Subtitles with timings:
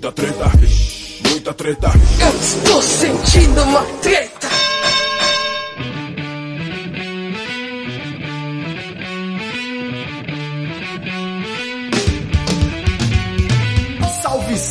[0.00, 0.50] Muita treta,
[1.28, 1.92] muita treta.
[2.20, 4.48] Eu estou sentindo uma treta.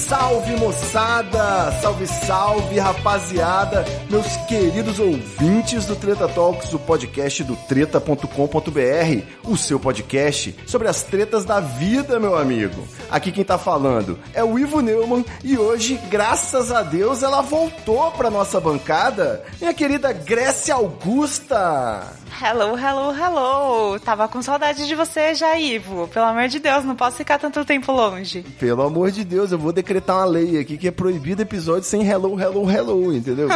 [0.09, 1.71] Salve, moçada!
[1.83, 3.85] Salve, salve rapaziada!
[4.09, 11.03] Meus queridos ouvintes do Treta Talks, o podcast do treta.com.br, o seu podcast sobre as
[11.03, 12.87] tretas da vida, meu amigo.
[13.11, 18.09] Aqui quem tá falando é o Ivo Neumann e hoje, graças a Deus, ela voltou
[18.13, 22.17] pra nossa bancada, minha querida Grécia Augusta.
[22.41, 23.99] Hello, hello, hello.
[23.99, 26.07] Tava com saudade de você já, Ivo.
[26.07, 28.43] Pelo amor de Deus, não posso ficar tanto tempo longe.
[28.57, 32.05] Pelo amor de Deus, eu vou decretar uma lei aqui que é proibido episódio sem
[32.07, 33.47] hello, hello, hello, entendeu?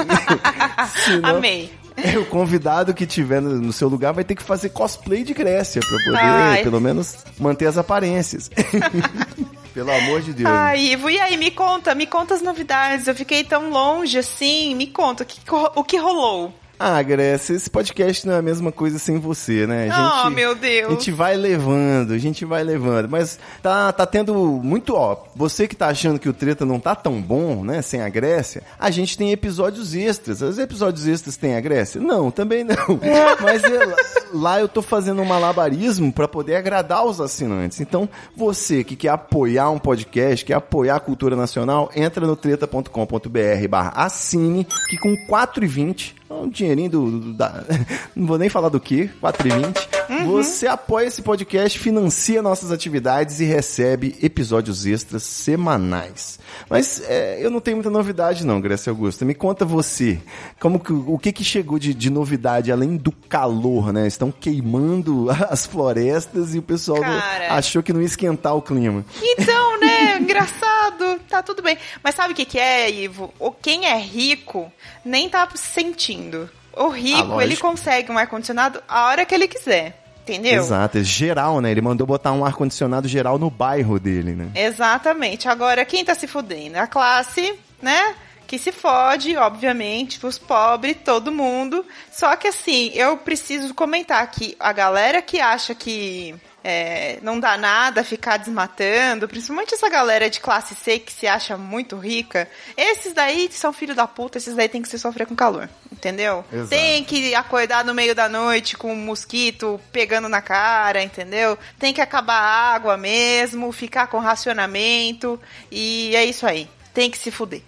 [1.05, 1.71] Senão- Amei.
[1.95, 5.31] É, o convidado que tiver no, no seu lugar vai ter que fazer cosplay de
[5.33, 6.63] Grécia pra poder, Ai.
[6.63, 8.49] pelo menos, manter as aparências.
[9.73, 10.47] Pelo amor de Deus.
[10.47, 13.07] Ai, Ivo, e aí, me conta, me conta as novidades.
[13.07, 14.75] Eu fiquei tão longe assim.
[14.75, 15.39] Me conta, o que,
[15.75, 16.53] o que rolou?
[16.79, 19.89] Ah, Grécia, esse podcast não é a mesma coisa sem você, né?
[19.89, 20.87] A Oh, meu Deus.
[20.87, 23.07] A gente vai levando, a gente vai levando.
[23.09, 25.23] Mas tá, tá tendo muito, ó.
[25.35, 27.81] Você que tá achando que o treta não tá tão bom, né?
[27.81, 30.41] Sem a Grécia, a gente tem episódios extras.
[30.41, 32.01] Os episódios extras têm a Grécia?
[32.01, 32.75] Não, também não.
[33.41, 33.95] Mas é,
[34.33, 37.79] lá- eu tô fazendo um malabarismo pra poder agradar os assinantes.
[37.79, 43.67] Então, você que quer apoiar um podcast, quer apoiar a cultura nacional, entra no treta.com.br
[43.69, 47.63] barra assine, que com 4,20 um dinheirinho do, do- da,
[48.15, 50.25] não vou nem falar do que, 4,20.
[50.25, 56.39] Você apoia esse podcast, financia nossas atividades e recebe episódios extras semanais.
[56.69, 59.25] Mas é, eu não tenho muita novidade não, Grécia Augusta.
[59.25, 60.19] Me conta você,
[60.59, 64.07] como que, o que que chegou de, de novidade além do calor, né?
[64.07, 67.53] Estão queimando as florestas e o pessoal Cara.
[67.55, 69.03] achou que não ia esquentar o clima.
[69.21, 69.72] Então,
[70.03, 70.17] né?
[70.19, 71.19] Engraçado.
[71.29, 71.77] Tá tudo bem.
[72.03, 73.33] Mas sabe o que, que é, Ivo?
[73.39, 74.71] O quem é rico
[75.03, 76.49] nem tá sentindo.
[76.75, 77.41] O Ah, rico, lógico.
[77.41, 79.99] ele consegue um ar-condicionado a hora que ele quiser.
[80.23, 80.61] Entendeu?
[80.63, 81.69] Exato, é geral, né?
[81.69, 84.49] Ele mandou botar um ar-condicionado geral no bairro dele, né?
[84.55, 85.49] Exatamente.
[85.49, 86.77] Agora, quem tá se fudendo?
[86.77, 88.15] A classe, né?
[88.47, 91.85] Que se fode, obviamente, os pobres, todo mundo.
[92.09, 97.57] Só que assim, eu preciso comentar que a galera que acha que é, não dá
[97.57, 103.13] nada ficar desmatando, principalmente essa galera de classe C que se acha muito rica, esses
[103.13, 106.45] daí são filho da puta, esses daí tem que se sofrer com calor, entendeu?
[106.51, 106.69] Exato.
[106.69, 111.57] Tem que acordar no meio da noite com um mosquito pegando na cara, entendeu?
[111.77, 116.69] Tem que acabar a água mesmo, ficar com racionamento e é isso aí.
[116.93, 117.63] Tem que se fuder.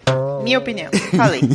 [0.45, 0.89] Minha opinião.
[1.17, 1.41] Falei.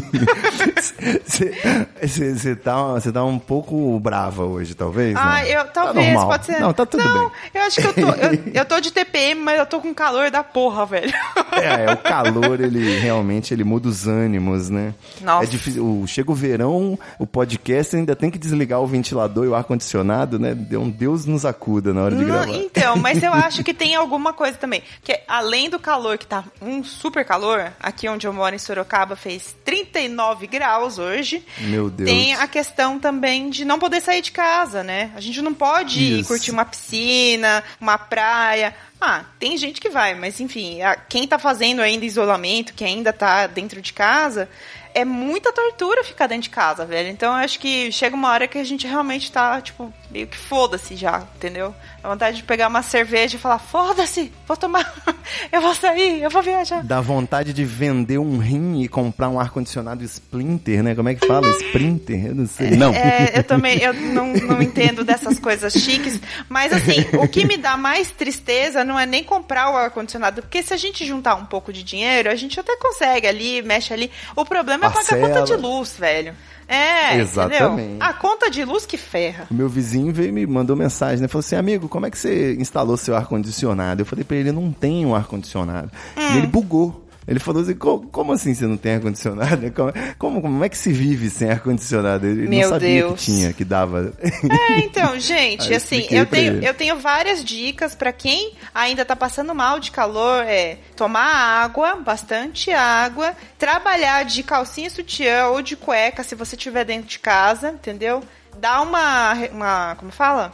[2.03, 5.17] Você tá, tá um pouco brava hoje, talvez?
[5.17, 5.49] Ah, não?
[5.49, 6.29] eu Tá talvez, normal.
[6.29, 6.61] pode ser.
[6.61, 7.31] Não, tá tudo Não, bem.
[7.55, 8.01] eu acho que eu tô.
[8.01, 11.13] Eu, eu tô de TPM, mas eu tô com calor da porra, velho.
[11.53, 14.93] É, é, o calor, ele realmente ele muda os ânimos, né?
[15.21, 15.45] Nossa.
[15.45, 15.85] É difícil.
[15.85, 20.39] O, chega o verão, o podcast ainda tem que desligar o ventilador e o ar-condicionado,
[20.39, 20.57] né?
[20.73, 22.49] Um Deus nos acuda na hora de Não, gravar.
[22.49, 24.83] então, mas eu acho que tem alguma coisa também.
[25.05, 28.80] Que além do calor, que tá um super calor, aqui onde eu moro em Sorocaba
[29.17, 31.45] fez 39 graus hoje.
[31.59, 32.09] Meu Deus.
[32.09, 35.11] Tem a questão também de não poder sair de casa, né?
[35.15, 36.29] A gente não pode ir Isso.
[36.29, 38.75] curtir uma piscina, uma praia.
[39.01, 43.47] Ah, tem gente que vai, mas enfim, quem tá fazendo ainda isolamento, que ainda tá
[43.47, 44.49] dentro de casa,
[44.95, 47.09] é muita tortura ficar dentro de casa, velho.
[47.09, 50.37] Então eu acho que chega uma hora que a gente realmente tá, tipo, meio que
[50.37, 51.75] foda-se já, entendeu?
[52.03, 54.93] A vontade de pegar uma cerveja e falar, foda-se, vou tomar,
[55.53, 56.83] eu vou sair, eu vou viajar.
[56.83, 60.95] Dá vontade de vender um rim e comprar um ar-condicionado Splinter, né?
[60.95, 61.49] Como é que fala?
[61.51, 62.27] Sprinter?
[62.27, 62.71] Eu não sei.
[62.81, 62.93] Não.
[62.95, 66.19] É, eu também eu não, não entendo dessas coisas chiques.
[66.49, 70.43] Mas assim, o que me dá mais tristeza não é nem comprar o ar-condicionado.
[70.43, 73.93] Porque se a gente juntar um pouco de dinheiro, a gente até consegue ali, mexe
[73.93, 74.11] ali.
[74.35, 75.29] O problema é pagar a Parcela.
[75.29, 76.35] conta de luz, velho.
[76.71, 77.83] É, Exatamente.
[77.83, 77.97] entendeu?
[77.99, 79.49] A conta de luz que ferra.
[79.51, 81.27] O meu vizinho veio e me mandou mensagem, né?
[81.27, 84.03] Falou assim, amigo, como é que você instalou seu ar-condicionado?
[84.03, 85.91] Eu falei pra ele, não tem um ar-condicionado.
[86.17, 86.21] Hum.
[86.35, 87.05] E ele bugou.
[87.29, 89.71] Ele falou assim, "Co- como assim você não tem ar-condicionado?
[89.73, 92.27] Como, como, como é que se vive sem ar-condicionado?
[92.27, 93.21] Ele Meu não sabia Deus.
[93.21, 94.13] que tinha, que dava.
[94.71, 96.67] É, então, gente, assim, eu tenho, ele.
[96.69, 101.23] eu tenho várias dicas pra quem ainda tá passando mal de calor, é tomar
[101.63, 107.19] água, bastante água, trabalhar de calcinha sutiã ou de cueca se você estiver dentro de
[107.19, 108.23] casa, entendeu?
[108.59, 110.53] Dá uma, uma como fala?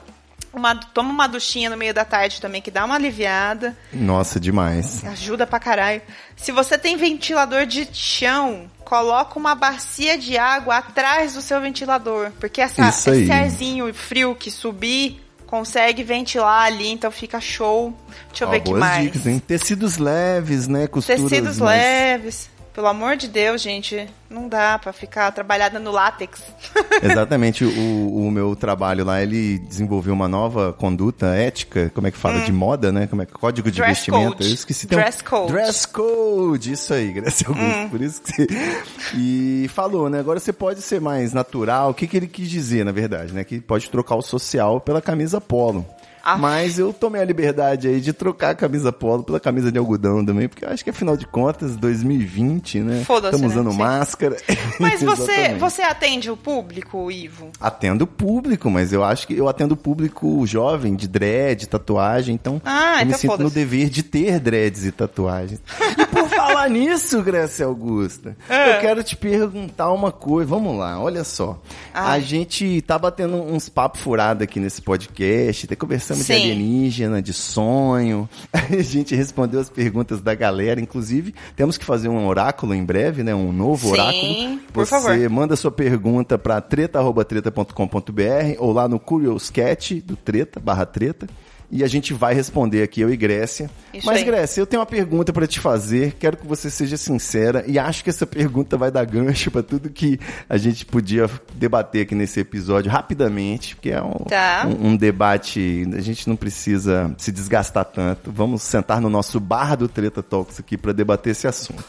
[0.52, 3.76] Uma, toma uma duchinha no meio da tarde também, que dá uma aliviada.
[3.92, 5.04] Nossa, demais.
[5.04, 6.00] Ajuda pra caralho.
[6.34, 12.30] Se você tem ventilador de chão, coloca uma bacia de água atrás do seu ventilador.
[12.40, 17.94] Porque essa, esse arzinho frio que subir consegue ventilar ali, então fica show.
[18.28, 19.02] Deixa eu Ó, ver que boas mais.
[19.04, 19.38] dicas, hein?
[19.38, 20.86] Tecidos leves, né?
[20.86, 22.50] Costuras Tecidos mais- leves.
[22.76, 26.42] Pelo amor de Deus, gente, não dá pra ficar trabalhada no látex.
[27.02, 32.18] Exatamente, o, o meu trabalho lá, ele desenvolveu uma nova conduta ética, como é que
[32.18, 33.06] fala, de moda, né?
[33.06, 33.84] Como é que código de Hum.
[33.84, 34.36] Dress vestimento.
[34.36, 34.48] code.
[34.48, 34.86] Eu esqueci.
[34.86, 35.42] tem um- Dress code.
[35.52, 35.54] Hum.
[35.54, 38.46] Dress code, isso aí, Graça Augusto, por isso que você...
[39.16, 40.20] E falou, né?
[40.20, 41.90] Agora você pode ser mais natural.
[41.90, 43.42] O que, que ele quis dizer, na verdade, né?
[43.42, 45.86] Que pode trocar o social pela camisa polo.
[46.28, 46.36] Ah.
[46.36, 50.24] Mas eu tomei a liberdade aí de trocar a camisa polo pela camisa de algodão
[50.26, 53.04] também, porque eu acho que afinal de contas, 2020, né?
[53.04, 53.60] Foda-se, Estamos né?
[53.60, 53.78] usando Sim.
[53.78, 54.36] máscara.
[54.80, 57.50] Mas você, você atende o público, Ivo?
[57.60, 62.96] Atendo público, mas eu acho que eu atendo público jovem, de dread, tatuagem, então Ah,
[63.00, 65.60] eu me então sinto no dever de ter dreads e tatuagens.
[65.96, 68.76] E por falar nisso, Graça Augusta, É.
[68.76, 70.48] eu quero te perguntar uma coisa.
[70.50, 71.60] Vamos lá, olha só.
[71.94, 72.16] Ai.
[72.18, 76.32] A gente tá batendo uns papos furados aqui nesse podcast, até conversamos de Sim.
[76.34, 78.28] alienígena, de sonho.
[78.52, 83.22] A gente respondeu as perguntas da galera, inclusive temos que fazer um oráculo em breve,
[83.22, 83.34] né?
[83.34, 84.58] Um novo Sim, oráculo.
[84.72, 85.30] por Você favor.
[85.30, 91.26] manda sua pergunta para treta@treta.com.br ou lá no Curious Cat do Treta barra Treta
[91.70, 93.70] e a gente vai responder aqui eu e Grécia.
[93.92, 94.24] Isso Mas aí.
[94.24, 96.14] Grécia, eu tenho uma pergunta para te fazer.
[96.18, 99.90] Quero que você seja sincera e acho que essa pergunta vai dar gancho para tudo
[99.90, 100.18] que
[100.48, 104.66] a gente podia debater aqui nesse episódio rapidamente, porque é um, Tá.
[104.66, 105.84] um, um debate.
[105.96, 108.30] A gente não precisa se desgastar tanto.
[108.30, 111.84] Vamos sentar no nosso bar do Treta Talks aqui para debater esse assunto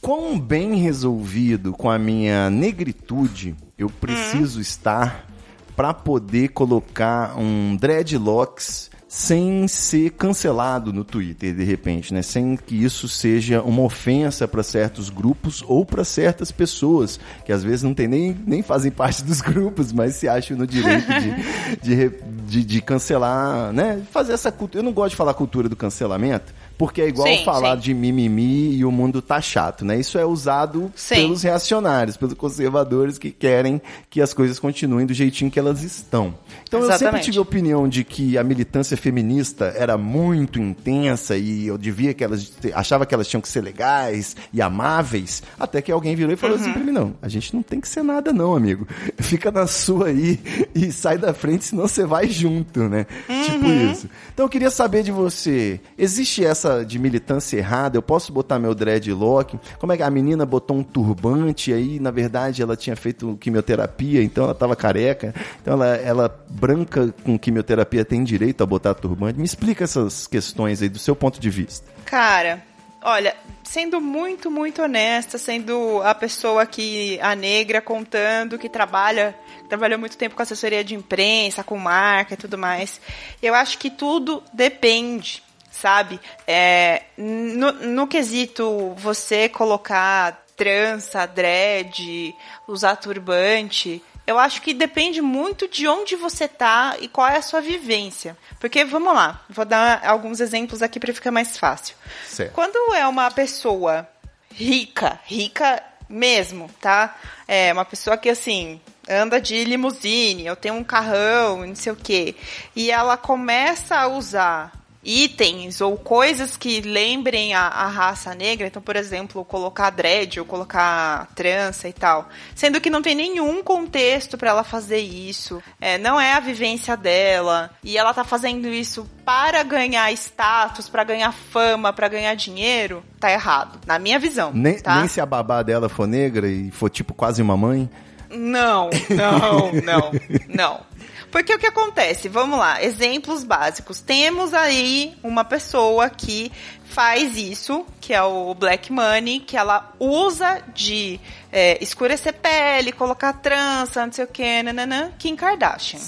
[0.00, 5.26] quão bem resolvido com a minha negritude eu preciso estar
[5.74, 12.20] para poder colocar um dreadlocks sem ser cancelado no Twitter de repente, né?
[12.20, 17.64] Sem que isso seja uma ofensa para certos grupos ou para certas pessoas que às
[17.64, 21.80] vezes não tem nem, nem fazem parte dos grupos, mas se acham no direito de,
[21.80, 22.10] de,
[22.46, 24.02] de, de cancelar, né?
[24.10, 24.80] Fazer essa cultura.
[24.80, 27.82] Eu não gosto de falar cultura do cancelamento, porque é igual Sim, falar sim.
[27.82, 29.98] de mimimi e o mundo tá chato, né?
[29.98, 31.14] Isso é usado Sim.
[31.16, 33.80] pelos reacionários, pelos conservadores que querem
[34.10, 36.34] que as coisas continuem do jeitinho que elas estão.
[36.66, 37.24] Então eu sempre Exatamente.
[37.24, 42.22] tive a opinião de que a militância feminista era muito intensa e eu devia que
[42.24, 46.36] elas achava que elas tinham que ser legais e amáveis, até que alguém virou e
[46.36, 46.62] falou Uhum.
[46.62, 48.86] assim pra mim, não, a gente não tem que ser nada não, amigo.
[49.18, 50.38] Fica na sua aí
[50.74, 53.06] e sai da frente, senão você vai junto, né?
[53.44, 53.92] Tipo Uhum.
[53.92, 54.08] isso.
[54.32, 57.96] Então eu queria saber de você, existe essa de militância errada?
[57.96, 59.58] Eu posso botar meu dreadlock?
[59.78, 64.22] Como é que a menina botou um turbante aí, na verdade, ela tinha feito quimioterapia,
[64.22, 65.34] então ela tava careca.
[65.60, 69.38] Então ela, ela branca com quimioterapia tem direito a botar turbante?
[69.38, 71.86] Me explica essas questões aí do seu ponto de vista.
[72.04, 72.62] Cara,
[73.02, 79.34] olha, sendo muito, muito honesta, sendo a pessoa que a negra contando que trabalha,
[79.68, 83.00] trabalhou muito tempo com assessoria de imprensa, com marca e tudo mais,
[83.42, 85.45] eu acho que tudo depende.
[85.80, 86.18] Sabe?
[86.46, 92.34] É, no, no quesito você colocar trança, dread,
[92.66, 97.42] usar turbante, eu acho que depende muito de onde você tá e qual é a
[97.42, 98.36] sua vivência.
[98.58, 101.94] Porque, vamos lá, vou dar alguns exemplos aqui para ficar mais fácil.
[102.26, 102.52] Certo.
[102.52, 104.08] Quando é uma pessoa
[104.50, 107.16] rica, rica mesmo, tá?
[107.46, 111.96] É uma pessoa que, assim, anda de limusine, eu tenho um carrão, não sei o
[111.96, 112.34] quê,
[112.74, 114.72] e ela começa a usar
[115.06, 120.44] itens ou coisas que lembrem a, a raça negra, então, por exemplo, colocar dread ou
[120.44, 125.96] colocar trança e tal, sendo que não tem nenhum contexto para ela fazer isso, é,
[125.96, 131.32] não é a vivência dela, e ela tá fazendo isso para ganhar status, para ganhar
[131.32, 134.50] fama, para ganhar dinheiro, tá errado, na minha visão.
[134.52, 134.96] Nem, tá?
[134.96, 137.88] nem se a babá dela for negra e for tipo quase uma mãe.
[138.28, 140.10] Não, não, não,
[140.48, 140.80] não.
[141.36, 142.30] Porque o que acontece?
[142.30, 144.00] Vamos lá, exemplos básicos.
[144.00, 146.50] Temos aí uma pessoa que
[146.86, 151.20] faz isso, que é o Black Money, que ela usa de
[151.52, 155.98] é, escurecer pele, colocar trança, não sei o que, nananã, Kim Kardashian.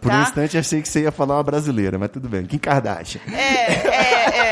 [0.00, 0.22] Por um Tá.
[0.22, 2.44] instante achei que você ia falar uma brasileira, mas tudo bem.
[2.44, 3.20] Kim Kardashian.
[3.32, 4.38] É, é,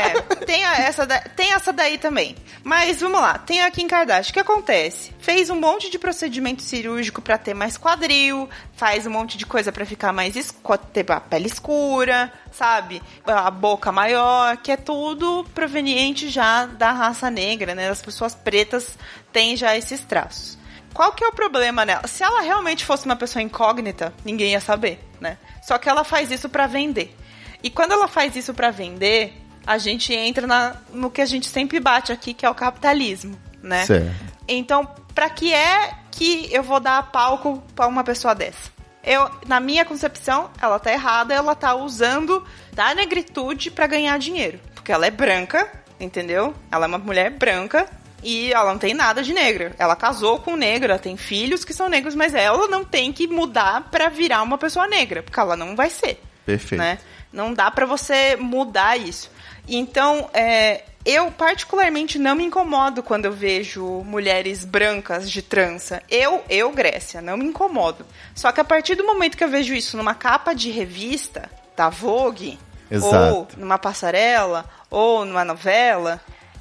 [0.77, 2.35] Essa, da- tem essa daí também.
[2.63, 4.29] Mas vamos lá, tem a Kim Kardashian.
[4.29, 5.11] O que acontece?
[5.19, 9.71] Fez um monte de procedimento cirúrgico pra ter mais quadril, faz um monte de coisa
[9.71, 13.01] pra ficar mais esco ter a pele escura, sabe?
[13.25, 17.89] A boca maior, que é tudo proveniente já da raça negra, né?
[17.89, 18.97] As pessoas pretas
[19.33, 20.57] têm já esses traços.
[20.93, 22.05] Qual que é o problema nela?
[22.07, 25.37] Se ela realmente fosse uma pessoa incógnita, ninguém ia saber, né?
[25.63, 27.15] Só que ela faz isso pra vender.
[27.63, 29.33] E quando ela faz isso pra vender,
[29.65, 33.39] a gente entra na- no que a gente sempre bate aqui, que é o capitalismo,
[33.61, 33.85] né?
[33.85, 34.11] Certo.
[34.47, 38.71] Então, pra que é que eu vou dar palco pra uma pessoa dessa?
[39.03, 44.59] eu, na minha concepção, ela tá errada, ela tá usando da negritude para ganhar dinheiro.
[44.75, 45.67] Porque ela é branca,
[45.99, 46.53] entendeu?
[46.71, 47.87] Ela é uma mulher branca
[48.23, 49.75] e ela não tem nada de negra.
[49.79, 53.11] Ela casou com um negro, ela tem filhos que são negros, mas ela não tem
[53.11, 56.21] que mudar para virar uma pessoa negra, porque ela não vai ser.
[56.45, 56.79] Perfeito.
[56.79, 56.99] Né?
[57.33, 59.31] Não dá para você mudar isso.
[59.73, 66.03] Então, é, eu particularmente não me incomodo quando eu vejo mulheres brancas de trança.
[66.09, 68.05] Eu, eu, Grécia, não me incomodo.
[68.35, 71.89] Só que a partir do momento que eu vejo isso numa capa de revista da
[71.89, 72.59] Vogue,
[72.89, 73.15] Exato.
[73.15, 76.19] ou numa passarela, ou numa novela,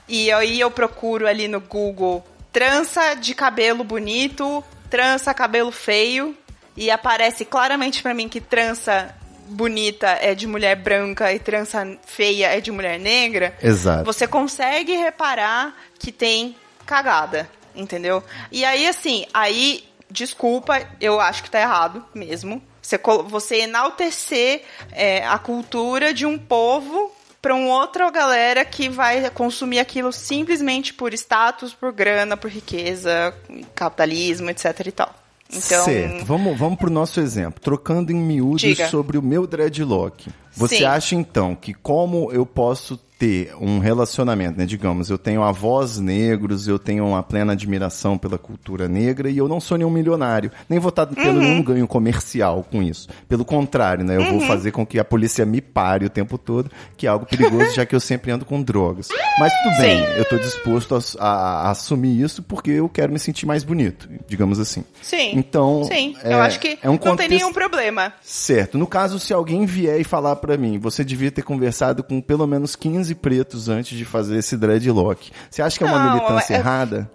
[0.09, 6.37] e aí eu procuro ali no Google trança de cabelo bonito, trança cabelo feio,
[6.77, 9.15] e aparece claramente para mim que trança
[9.51, 14.05] bonita é de mulher branca e trança feia é de mulher negra, Exato.
[14.05, 18.23] você consegue reparar que tem cagada, entendeu?
[18.51, 22.63] E aí, assim, aí, desculpa, eu acho que tá errado mesmo.
[22.81, 29.31] Você, você enaltecer é, a cultura de um povo para uma outra galera que vai
[29.31, 33.35] consumir aquilo simplesmente por status, por grana, por riqueza,
[33.75, 35.20] capitalismo, etc e tal.
[35.53, 37.61] Então, Certo, vamos, vamos pro nosso exemplo.
[37.61, 38.89] Trocando em miúdos Diga.
[38.89, 40.31] sobre o meu dreadlock.
[40.61, 40.85] Você Sim.
[40.85, 44.65] acha então que como eu posso ter um relacionamento, né?
[44.65, 49.47] Digamos, eu tenho avós negros, eu tenho uma plena admiração pela cultura negra e eu
[49.47, 50.51] não sou nenhum milionário.
[50.71, 51.39] Nem vou estar tendo Uhum.
[51.39, 53.09] nenhum ganho comercial com isso.
[53.29, 54.17] Pelo contrário, né?
[54.17, 54.39] Eu Uhum.
[54.39, 57.75] vou fazer com que a polícia me pare o tempo todo, que é algo perigoso,
[57.75, 59.09] já que eu sempre ando com drogas.
[59.39, 60.13] Mas tudo bem, Sim.
[60.17, 64.09] eu tô disposto a, a- a assumir isso porque eu quero me sentir mais bonito,
[64.27, 64.83] digamos assim.
[65.03, 65.33] sim.
[65.35, 68.15] Então, sim, é- eu acho que é um não tem contexto- nenhum problema.
[68.23, 68.79] Certo.
[68.79, 72.45] No caso, se alguém vier e falar pra mim, você devia ter conversado com pelo
[72.45, 75.31] menos 15 pretos antes de fazer esse dreadlock.
[75.49, 77.11] Você acha que é uma Não, militância é- errada?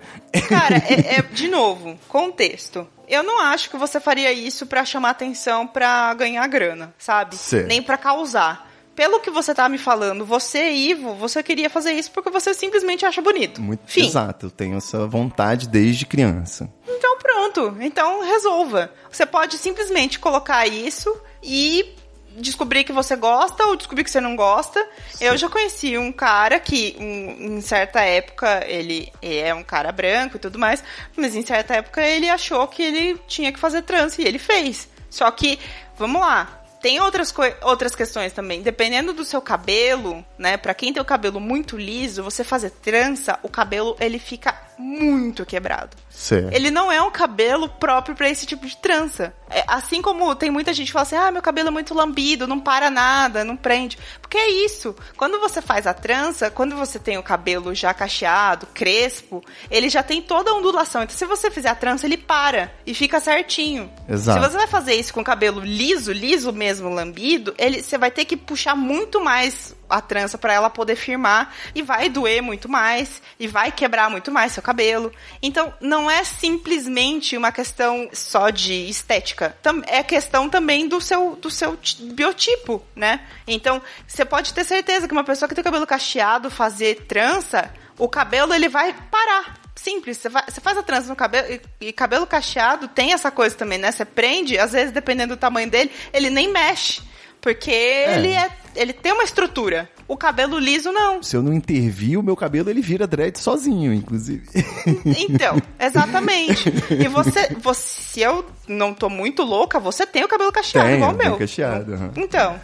[0.48, 2.88] Cara, é, é- de novo, contexto.
[3.08, 7.36] Eu não acho que você faria isso pra chamar atenção pra ganhar grana, sabe?
[7.36, 7.68] Certo.
[7.68, 8.72] Nem pra causar.
[8.96, 13.06] Pelo que você tá me falando, você, Ivo, você queria fazer isso porque você simplesmente
[13.06, 13.62] acha bonito.
[13.62, 14.08] Muito Fim.
[14.08, 14.46] exato.
[14.46, 16.70] Eu tenho essa vontade desde criança.
[16.88, 17.76] Então pronto.
[17.82, 18.90] Então resolva.
[19.12, 21.14] Você pode simplesmente colocar isso
[21.44, 21.94] e
[22.36, 24.86] descobrir que você gosta ou descobrir que você não gosta.
[25.20, 30.38] Eu já conheci um cara que, em, em certa época, ele é um cara branco
[30.38, 30.84] e tudo mais,
[31.16, 34.88] mas em certa época ele achou que ele tinha que fazer trans e ele fez.
[35.10, 35.60] Só que,
[35.98, 36.62] vamos lá.
[36.82, 38.62] Tem outras, outras questões também.
[38.62, 40.56] Dependendo do seu cabelo, né?
[40.56, 45.46] Pra quem tem o cabelo muito liso, você fazer trança, o cabelo ele fica muito
[45.46, 45.98] quebrado.
[46.16, 46.54] Certo.
[46.54, 49.34] Ele não é um cabelo próprio pra esse tipo de trança.
[49.50, 52.48] É, assim como tem muita gente que fala assim: ah, meu cabelo é muito lambido,
[52.48, 53.98] não para nada, não prende.
[54.22, 54.96] Porque é isso.
[55.18, 60.02] Quando você faz a trança, quando você tem o cabelo já cacheado, crespo, ele já
[60.02, 61.04] tem toda a ondulação.
[61.04, 63.92] Então, se você fizer a trança, ele para e fica certinho.
[64.10, 64.42] Exato.
[64.42, 68.10] Se você vai fazer isso com o cabelo liso, liso mesmo, lambido, ele, você vai
[68.10, 72.68] ter que puxar muito mais a trança para ela poder firmar e vai doer muito
[72.68, 75.12] mais e vai quebrar muito mais seu cabelo.
[75.42, 79.56] Então, não é simplesmente uma questão só de estética.
[79.88, 83.22] É questão também do seu, do seu ti- biotipo, né?
[83.48, 88.08] Então, você pode ter certeza que uma pessoa que tem cabelo cacheado fazer trança, o
[88.08, 89.60] cabelo ele vai parar.
[89.76, 93.78] Simples, você faz a trança no cabelo e, e cabelo cacheado tem essa coisa também,
[93.78, 93.92] né?
[93.92, 97.02] Você prende, às vezes, dependendo do tamanho dele, ele nem mexe.
[97.46, 98.50] Porque ele é.
[98.76, 99.88] Ele tem uma estrutura.
[100.08, 101.22] O cabelo liso, não.
[101.22, 104.50] Se eu não intervir, o meu cabelo ele vira dread sozinho, inclusive.
[105.06, 106.74] Então, exatamente.
[106.90, 107.82] E você, você.
[108.16, 111.38] Se eu não tô muito louca, você tem o cabelo cacheado, Tenho, igual o meu.
[111.38, 112.12] cacheado, aham.
[112.16, 112.60] Então.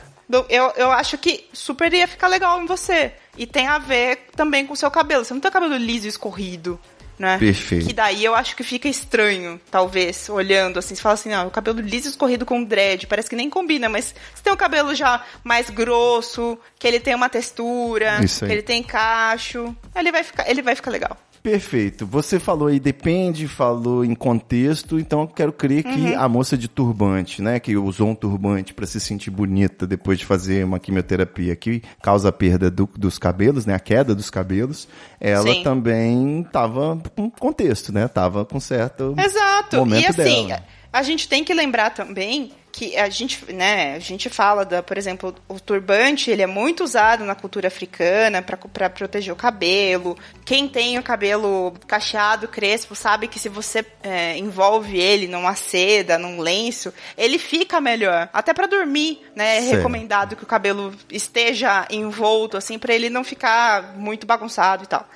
[0.49, 3.11] Eu, eu acho que super ia ficar legal em você.
[3.37, 5.25] E tem a ver também com o seu cabelo.
[5.25, 6.79] Você não tem o cabelo liso e escorrido,
[7.21, 7.37] né?
[7.37, 7.87] Perfeito.
[7.87, 10.95] Que daí eu acho que fica estranho, talvez, olhando assim.
[10.95, 14.15] Você fala assim, não, o cabelo liso escorrido com dread, parece que nem combina, mas
[14.33, 18.81] você tem um cabelo já mais grosso, que ele tem uma textura, que ele tem
[18.81, 21.15] cacho, ele vai ficar, ele vai ficar legal.
[21.41, 22.05] Perfeito.
[22.05, 25.93] Você falou aí depende, falou em contexto, então eu quero crer Uhum.
[25.93, 30.19] que a moça de turbante, né, que usou um turbante para se sentir bonita depois
[30.19, 34.29] de fazer uma quimioterapia que causa a perda do- dos cabelos, né, a queda dos
[34.29, 34.87] cabelos,
[35.19, 35.63] ela Sim.
[35.63, 39.77] também tava com contexto, né, tava com certo Exato.
[39.77, 40.63] momento e assim, dela.
[40.93, 44.97] a gente tem que lembrar também que a gente, né, a gente fala da, por
[44.97, 50.17] exemplo, o turbante, ele é muito usado na cultura africana para proteger o cabelo.
[50.45, 56.17] Quem tem o cabelo cacheado, crespo, sabe que se você é, envolve ele numa seda,
[56.17, 58.29] num lenço, ele fica melhor.
[58.31, 59.75] Até para dormir, né, é Certo.
[59.77, 65.07] recomendado que o cabelo esteja envolto assim para ele não ficar muito bagunçado e tal.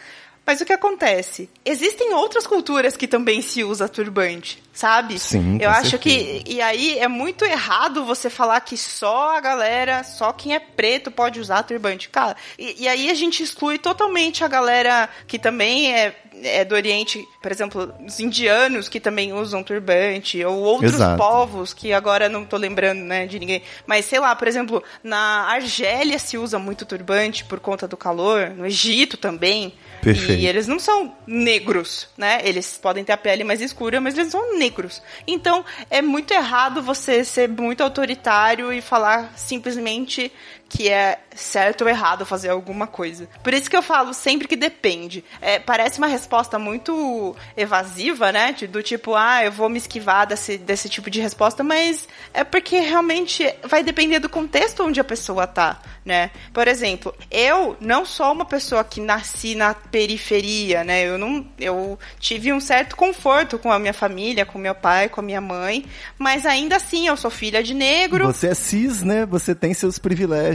[0.45, 1.49] Mas o que acontece?
[1.65, 5.17] Existem outras culturas que também se usa turbante, sabe?
[5.17, 6.11] Sim, Eu acho que.
[6.11, 6.43] certeza.
[6.45, 11.09] E aí é muito errado você falar que só a galera, só quem é preto
[11.09, 12.09] pode usar turbante.
[12.09, 16.75] Cara, e, e aí a gente exclui totalmente a galera que também é, é do
[16.75, 21.17] Oriente, por exemplo, os indianos que também usam turbante, ou outros Exato.
[21.17, 23.63] povos que agora não tô lembrando, né, de ninguém.
[23.87, 28.51] Mas sei lá, por exemplo, na Argélia se usa muito turbante por conta do calor,
[28.51, 29.73] no Egito também.
[30.01, 30.41] Perfeito.
[30.41, 32.39] E eles não são negros, né?
[32.43, 35.01] Eles podem ter a pele mais escura, mas eles são negros.
[35.27, 40.31] Então, é muito errado você ser muito autoritário e falar simplesmente
[40.67, 43.27] que é certo ou errado fazer alguma coisa.
[43.43, 45.23] Por isso que eu falo sempre que depende.
[45.41, 48.55] É, parece uma resposta muito evasiva, né?
[48.69, 52.79] Do tipo, ah, eu vou me esquivar desse, desse tipo de resposta, mas é porque
[52.79, 56.31] realmente vai depender do contexto onde a pessoa tá, né?
[56.53, 61.07] Por exemplo, eu não sou uma pessoa que nasci na periferia, né?
[61.07, 65.19] Eu não, eu tive um certo conforto com a minha família, com meu pai, com
[65.19, 65.85] a minha mãe,
[66.17, 68.25] mas ainda assim eu sou filha de negro.
[68.25, 69.25] Você é cis, né?
[69.25, 70.54] Você tem seus privilégios.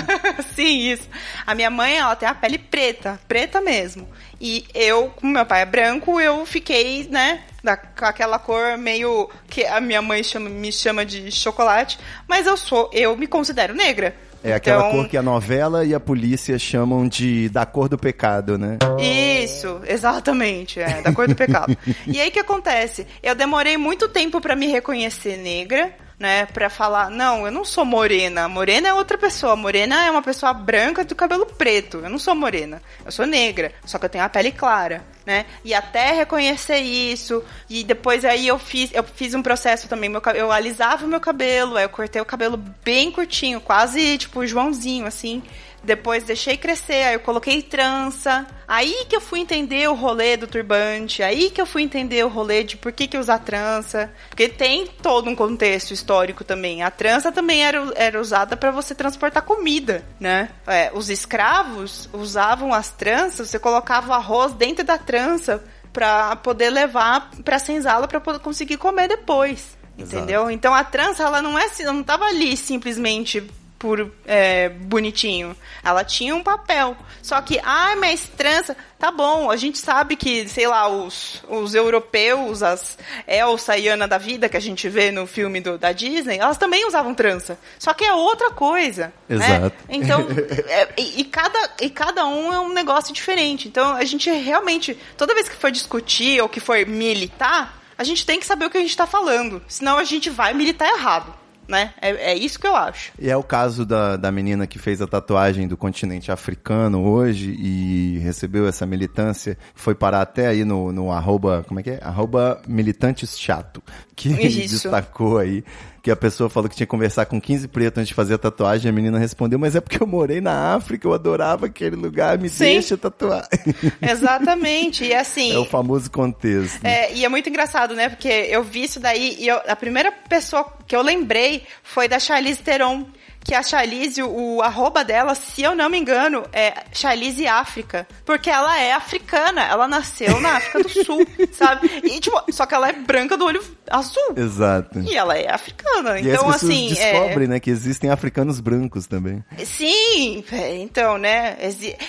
[0.54, 1.08] Sim, isso.
[1.46, 4.08] A minha mãe, ela tem a pele preta, preta mesmo.
[4.40, 9.28] E eu, como meu pai é branco, eu fiquei, né, da, com aquela cor meio
[9.48, 13.74] que a minha mãe chama, me chama de chocolate, mas eu sou, eu me considero
[13.74, 14.14] negra.
[14.42, 17.98] É aquela Então, cor que a novela e a polícia chamam de da cor do
[17.98, 18.78] pecado, né?
[18.98, 21.76] Isso, exatamente, é, da cor do pecado.
[22.06, 23.06] e aí o que acontece?
[23.22, 27.82] Eu demorei muito tempo pra me reconhecer negra, né, Pra falar, não, eu não sou
[27.82, 32.18] morena, morena é outra pessoa, morena é uma pessoa branca do cabelo preto, eu não
[32.18, 35.46] sou morena, eu sou negra, só que eu tenho a pele clara, né?
[35.64, 40.20] E até reconhecer isso, e depois aí eu fiz, eu fiz um processo também, meu,
[40.34, 45.06] eu alisava o meu cabelo, aí eu cortei o cabelo bem curtinho, quase tipo Joãozinho,
[45.06, 45.42] assim,
[45.82, 48.46] depois deixei crescer, aí eu coloquei trança.
[48.68, 51.22] Aí que eu fui entender o rolê do turbante.
[51.22, 54.12] Aí que eu fui entender o rolê de por que, que usar trança.
[54.28, 56.82] Porque tem todo um contexto histórico também.
[56.82, 60.50] A trança também era, era usada para você transportar comida, né?
[60.66, 66.70] É, os escravos usavam as tranças, você colocava o arroz dentro da trança para poder
[66.70, 69.78] levar pra senzala para conseguir comer depois.
[69.98, 70.16] Exato.
[70.16, 70.50] Entendeu?
[70.50, 73.46] Então a trança, ela não é não tava ali simplesmente
[73.80, 75.56] por é, bonitinho.
[75.82, 76.94] Ela tinha um papel.
[77.22, 81.74] Só que, ai, mas trança, tá bom, a gente sabe que, sei lá, os, os
[81.74, 85.92] europeus, as Elsa e Ana da vida que a gente vê no filme do, da
[85.92, 87.58] Disney, elas também usavam trança.
[87.78, 89.14] Só que é outra coisa.
[89.26, 89.56] Né?
[89.56, 89.76] Exato.
[89.88, 90.26] Então,
[90.68, 93.66] é, e, e cada, e cada um é um negócio diferente.
[93.66, 98.26] Então, a gente realmente, toda vez que for discutir ou que for militar, a gente
[98.26, 99.62] tem que saber o que a gente tá falando.
[99.66, 101.39] Senão a gente vai militar errado.
[101.70, 101.94] Né?
[102.00, 103.12] É, é isso que eu acho.
[103.18, 107.56] E é o caso da, da menina que fez a tatuagem do continente africano hoje
[107.58, 112.00] e recebeu essa militância, foi parar até aí no, no arroba, como é que é?
[112.02, 113.82] Arroba militantes chato,
[114.16, 114.74] que Isso.
[114.82, 115.64] destacou aí
[116.02, 118.38] que a pessoa falou que tinha que conversar com 15 pretos antes de fazer a
[118.38, 122.38] tatuagem, a menina respondeu, mas é porque eu morei na África, eu adorava aquele lugar,
[122.38, 122.64] me Sim.
[122.64, 123.46] deixa tatuar.
[124.00, 125.04] Exatamente.
[125.04, 125.52] E assim.
[125.52, 126.84] É o famoso contexto.
[126.84, 128.08] É, e é muito engraçado, né?
[128.08, 132.18] Porque eu vi isso daí e eu- a primeira pessoa que eu lembrei foi da
[132.18, 133.06] Charlize Theron.
[133.42, 138.06] Que a Charlize, o, o arroba dela, se eu não me engano, é Charlize África.
[138.22, 139.62] Porque ela é africana.
[139.62, 141.90] Ela nasceu na África do Sul, sabe?
[142.04, 144.34] E, tipo, só que ela é branca do olho azul.
[144.36, 145.00] Exato.
[145.00, 146.20] E ela é africana.
[146.20, 146.92] E então, as assim.
[146.98, 149.42] é- descobrem, né, que existem africanos brancos também.
[149.64, 151.56] Sim, é, então, né?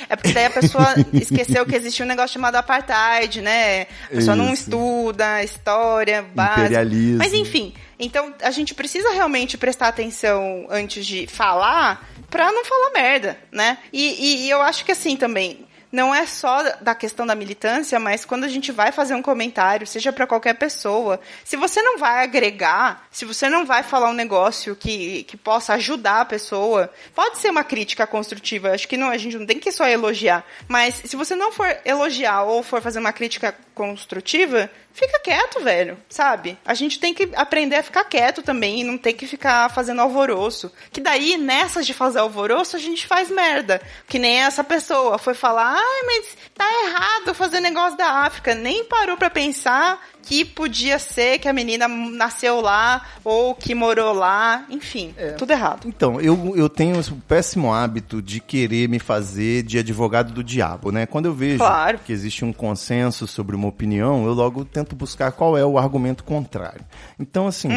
[0.09, 3.83] É porque daí a pessoa esqueceu que existe um negócio chamado apartheid, né?
[4.07, 4.63] A pessoa não Isso.
[4.63, 6.61] estuda história básica.
[6.65, 7.17] Imperialismo.
[7.19, 12.91] Mas enfim, então a gente precisa realmente prestar atenção antes de falar pra não falar
[12.91, 13.77] merda, né?
[13.93, 15.65] E, e- e eu acho que assim também.
[15.91, 19.85] Não é só da questão da militância, mas quando a gente vai fazer um comentário,
[19.85, 24.13] seja pra qualquer pessoa, se você não vai agregar, se você não vai falar um
[24.13, 28.71] negócio que, que possa ajudar a pessoa, pode ser uma crítica construtiva.
[28.71, 30.45] Acho que não, a gente não tem que só elogiar.
[30.67, 35.97] Mas se você não for elogiar ou for fazer uma crítica construtiva, fica quieto, velho,
[36.09, 36.57] sabe?
[36.65, 40.01] A gente tem que aprender a ficar quieto também e não tem que ficar fazendo
[40.01, 40.71] alvoroço.
[40.91, 43.81] Que daí, nessas de fazer alvoroço, a gente faz merda.
[44.07, 48.53] Que nem essa pessoa foi falar, ai, mas tá errado fazer negócio da África.
[48.55, 54.13] Nem parou pra pensar que podia ser que a menina nasceu lá ou que morou
[54.13, 55.31] lá, enfim, É.
[55.31, 55.87] tudo errado.
[55.87, 60.91] Então, eu, eu tenho esse péssimo hábito de querer me fazer de advogado do diabo,
[60.91, 61.05] né?
[61.05, 61.99] Quando eu vejo Claro.
[62.05, 66.23] que existe um consenso sobre uma opinião, eu logo tento buscar qual é o argumento
[66.23, 66.81] contrário.
[67.21, 67.69] Então, assim,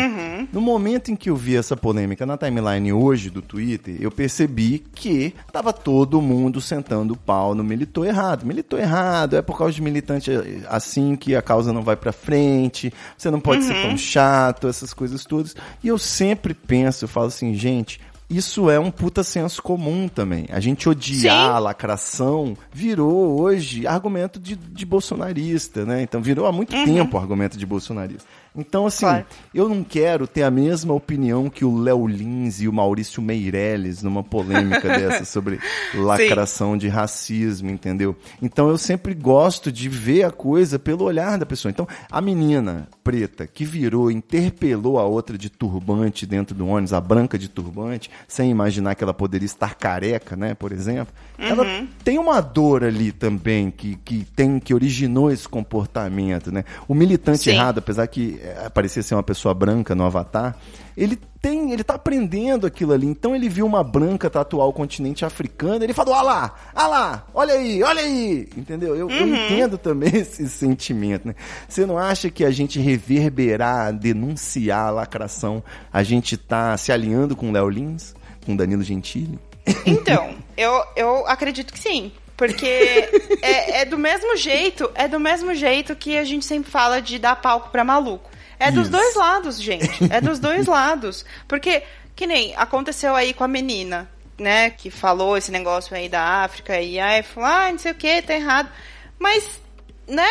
[0.50, 4.78] no momento em que eu vi essa polêmica na timeline hoje do Twitter, eu percebi
[4.78, 8.46] que tava todo mundo sentando o pau no militou errado.
[8.46, 10.30] Militou errado, é por causa de militante
[10.66, 14.94] assim que a causa não vai pra frente, você não pode ser tão chato, essas
[14.94, 15.54] coisas todas.
[15.82, 20.46] E eu sempre penso, eu falo assim, gente, isso é um puta senso comum também.
[20.50, 21.52] A gente odiar Sim.
[21.54, 26.02] a lacração virou hoje argumento de, de bolsonarista, né?
[26.02, 28.24] Então virou há muito tempo argumento de bolsonarista.
[28.56, 29.26] Então, assim, Claro.
[29.52, 34.02] eu não quero ter a mesma opinião que o Léo Lins e o Maurício Meirelles
[34.02, 35.58] numa polêmica dessa sobre
[35.94, 38.16] lacração de racismo, entendeu?
[38.40, 41.70] Então eu sempre gosto de ver a coisa pelo olhar da pessoa.
[41.70, 47.00] Então, a menina preta que virou, interpelou a outra de turbante dentro do ônibus, a
[47.00, 51.64] branca de turbante, sem imaginar que ela poderia estar careca, né, por exemplo, ela
[52.02, 56.64] tem uma dor ali também que, que tem que originou esse comportamento, né?
[56.86, 57.50] O militante Sim.
[57.50, 58.40] errado, apesar que
[58.72, 60.56] parecia ser uma pessoa branca no Avatar,
[60.96, 63.06] ele tem, ele tá aprendendo aquilo ali.
[63.06, 67.26] Então ele viu uma branca tatuar o continente africano, ele falou: "Ah lá, ah lá,
[67.34, 68.48] olha aí, olha aí".
[68.56, 68.96] Entendeu?
[68.96, 71.34] Eu, eu entendo também esse sentimento, né?
[71.68, 77.36] Você não acha que a gente reverberar, denunciar a lacração, a gente tá se alinhando
[77.36, 79.38] com o Léo Lins, com o Danilo Gentili?
[79.86, 82.12] Então, eu, eu acredito que sim.
[82.36, 82.66] Porque
[83.42, 87.18] é, é do mesmo jeito, é do mesmo jeito que a gente sempre fala de
[87.18, 88.33] dar palco pra maluco.
[88.58, 88.92] É dos Isso.
[88.92, 90.04] dois lados, gente.
[90.10, 91.24] É dos dois lados.
[91.48, 91.82] Porque,
[92.14, 94.70] que nem aconteceu aí com a menina, né?
[94.70, 98.22] Que falou esse negócio aí da África e aí falou, ah, não sei o que,
[98.22, 98.68] tá errado.
[99.18, 99.60] Mas,
[100.06, 100.28] né?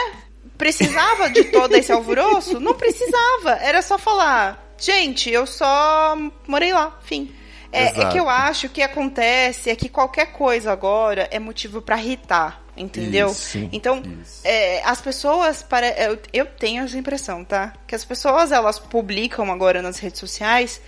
[0.57, 2.59] Precisava de todo esse alvoroço?
[2.59, 3.53] Não precisava.
[3.61, 6.15] Era só falar, gente, eu só
[6.47, 7.33] morei lá, fim.
[7.73, 11.97] É, é que eu acho que acontece é que qualquer coisa agora é motivo pra
[11.97, 13.29] irritar, entendeu?
[13.31, 14.41] Isso, então, isso.
[14.43, 17.73] é, as pessoas para eu, eu tenho essa impressão, tá?
[17.87, 20.81] Que as pessoas elas publicam agora nas redes sociais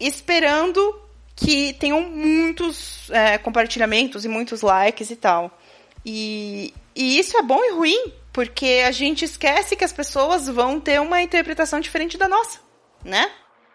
[0.00, 1.00] esperando
[1.36, 5.56] que tenham muitos é, compartilhamentos e muitos likes e tal.
[6.04, 10.80] E, e isso é bom e ruim, porque a gente esquece que as pessoas vão
[10.80, 12.58] ter uma interpretação diferente da nossa,
[13.04, 13.30] né?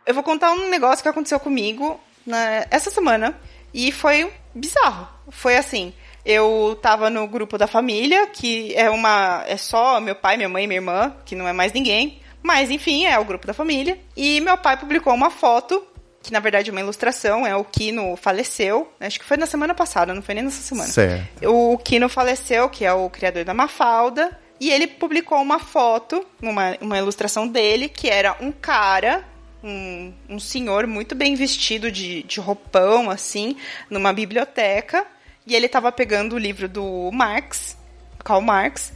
[0.05, 3.39] Eu vou contar um negócio que aconteceu comigo na- essa semana
[3.73, 5.07] e foi bizarro.
[5.29, 5.93] Foi assim,
[6.25, 10.63] eu tava no grupo da família, que é uma é só meu pai, minha mãe
[10.63, 13.97] e minha irmã, que não é mais ninguém, mas enfim, é o grupo da família.
[14.15, 15.85] E meu pai publicou uma foto
[16.23, 19.75] que na verdade é uma ilustração, é o Kino faleceu, acho que foi na semana
[19.75, 20.89] passada, não foi nem nessa semana.
[20.89, 21.49] Certo.
[21.49, 26.77] O Kino faleceu, que é o criador da Mafalda, e ele publicou uma foto, uma,
[26.79, 29.25] uma ilustração dele, que era um cara,
[29.61, 33.57] um, um senhor muito bem vestido de, de roupão, assim,
[33.89, 35.05] numa biblioteca,
[35.45, 37.77] e ele tava pegando o livro do Marx,
[38.23, 38.93] Karl Marx,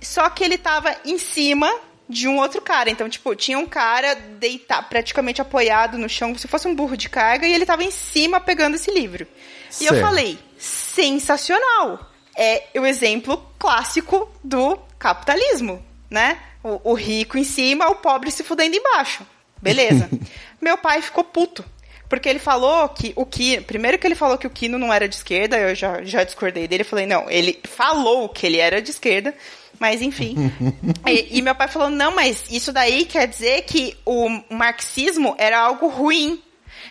[0.00, 1.70] só que ele tava em cima
[2.08, 2.90] de um outro cara.
[2.90, 6.96] Então, tipo, tinha um cara deitado, praticamente apoiado no chão, como se fosse um burro
[6.96, 9.26] de carga, e ele tava em cima pegando esse livro.
[9.80, 12.10] E eu falei, sensacional!
[12.36, 16.38] É o exemplo clássico do capitalismo, né?
[16.62, 19.26] O, o rico em cima, o pobre se fudendo embaixo.
[19.60, 20.08] Beleza.
[20.60, 21.64] Meu pai ficou puto.
[22.10, 23.62] Porque ele falou que o Kino.
[23.62, 26.66] Primeiro que ele falou que o Kino não era de esquerda, eu já, já discordei
[26.66, 26.82] dele.
[26.82, 29.32] Eu falei, não, ele falou que ele era de esquerda,
[29.78, 30.34] mas enfim.
[31.06, 35.60] e, e meu pai falou, não, mas isso daí quer dizer que o marxismo era
[35.60, 36.42] algo ruim.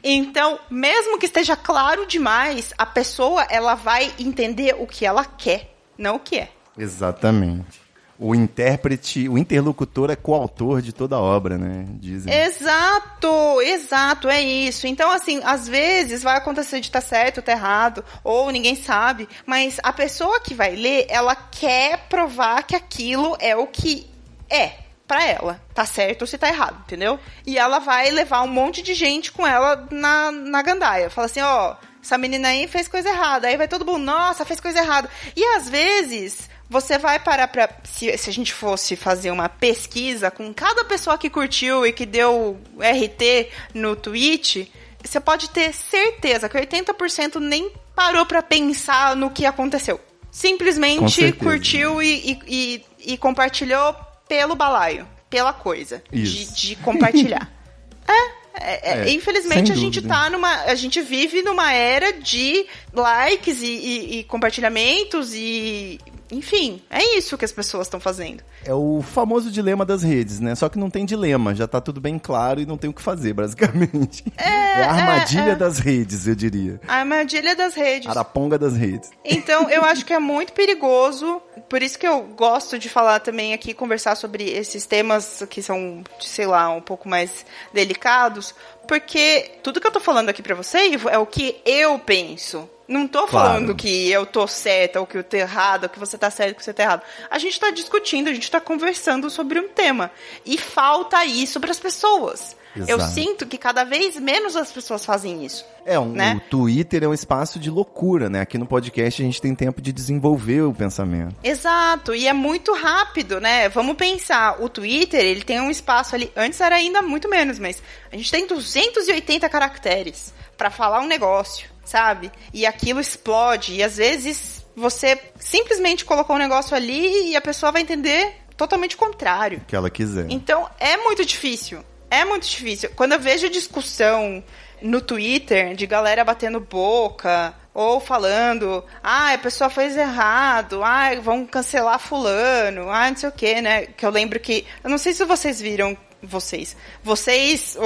[0.01, 5.75] Então, mesmo que esteja claro demais, a pessoa ela vai entender o que ela quer,
[5.97, 6.49] não o que é.
[6.77, 7.82] Exatamente.
[8.21, 11.86] O intérprete, o interlocutor é coautor de toda a obra, né?
[12.01, 12.34] Dizem.
[12.34, 14.88] Exato, exato, é isso.
[14.88, 19.29] Então, assim, às vezes vai acontecer de estar certo ou tá errado, ou ninguém sabe,
[19.45, 24.05] mas a pessoa que vai ler, ela quer provar que aquilo é o que
[24.49, 24.73] é
[25.08, 27.17] pra ela, tá certo ou se tá errado, entendeu?
[27.47, 31.10] E ela vai levar um monte de gente com ela na, na gandaia.
[31.10, 33.47] Fala assim, ó, essa menina aí fez coisa errada.
[33.47, 35.10] Aí vai todo mundo, nossa, fez coisa errada.
[35.36, 37.69] E às vezes, você vai parar pra.
[37.84, 42.05] Se, se a gente fosse fazer uma pesquisa com cada pessoa que curtiu e que
[42.05, 44.71] deu RT no tweet,
[45.03, 49.99] você pode ter certeza que 80% nem parou pra pensar no que aconteceu.
[50.32, 53.95] Simplesmente curtiu e, e, e, e compartilhou
[54.27, 56.55] pelo balaio, pela coisa de, Isso.
[56.55, 57.51] de compartilhar.
[58.08, 58.39] é.
[58.62, 60.13] É, é, É, infelizmente a gente dúvida.
[60.13, 60.53] tá numa.
[60.63, 65.97] A gente vive numa era de likes e, e- e compartilhamentos e
[66.31, 68.43] enfim, é isso que as pessoas estão fazendo.
[68.63, 70.53] É o famoso dilema das redes, né?
[70.55, 73.01] Só que não tem dilema, já tá tudo bem claro e não tem o que
[73.01, 74.23] fazer, basicamente.
[74.39, 75.55] É, é a armadilha é, é.
[75.55, 76.79] das redes, eu diria.
[76.87, 78.07] A armadilha das redes.
[78.07, 79.09] Araponga das redes.
[79.23, 83.53] Então, eu acho que é muito perigoso, por isso que eu gosto de falar também
[83.53, 88.55] aqui, conversar sobre esses temas que são, sei lá, um pouco mais delicados,
[88.87, 92.69] porque tudo que eu tô falando aqui pra você, Ivo, é o que eu penso.
[92.89, 93.75] Não tô falando claro.
[93.75, 96.56] que eu tô certa ou que eu tô errada, ou que você tá certo ou
[96.56, 97.04] que você tá errado.
[97.30, 100.10] A gente tá discutindo, a gente tá conversando sobre um tema.
[100.43, 102.58] E falta isso para as pessoas.
[102.75, 102.91] Exato.
[102.91, 105.63] Eu sinto que cada vez menos as pessoas fazem isso.
[105.86, 106.36] É, um, né?
[106.36, 108.41] o Twitter é um espaço de loucura, né?
[108.41, 111.36] Aqui no podcast a gente tem tempo de desenvolver o pensamento.
[111.43, 113.69] Exato, e é muito rápido, né?
[113.69, 117.82] Vamos pensar, o Twitter, ele tem um espaço ali, antes era ainda muito menos, mas
[118.12, 122.32] a gente tem 280 caracteres para falar um negócio sabe?
[122.54, 123.73] E aquilo explode.
[123.73, 128.95] E às vezes você simplesmente colocou um negócio ali e a pessoa vai entender totalmente
[128.95, 129.60] o contrário.
[129.60, 130.28] O que ela quiser.
[130.30, 131.84] Então é muito difícil.
[132.12, 132.91] É muito difícil.
[132.95, 134.43] Quando eu vejo discussão
[134.82, 141.45] no Twitter de galera batendo boca ou falando, ah, a pessoa fez errado, ah, vão
[141.45, 143.86] cancelar fulano, ah, não sei o que, né?
[143.86, 146.75] Que eu lembro que, eu não sei se vocês viram vocês.
[147.03, 147.77] Vocês,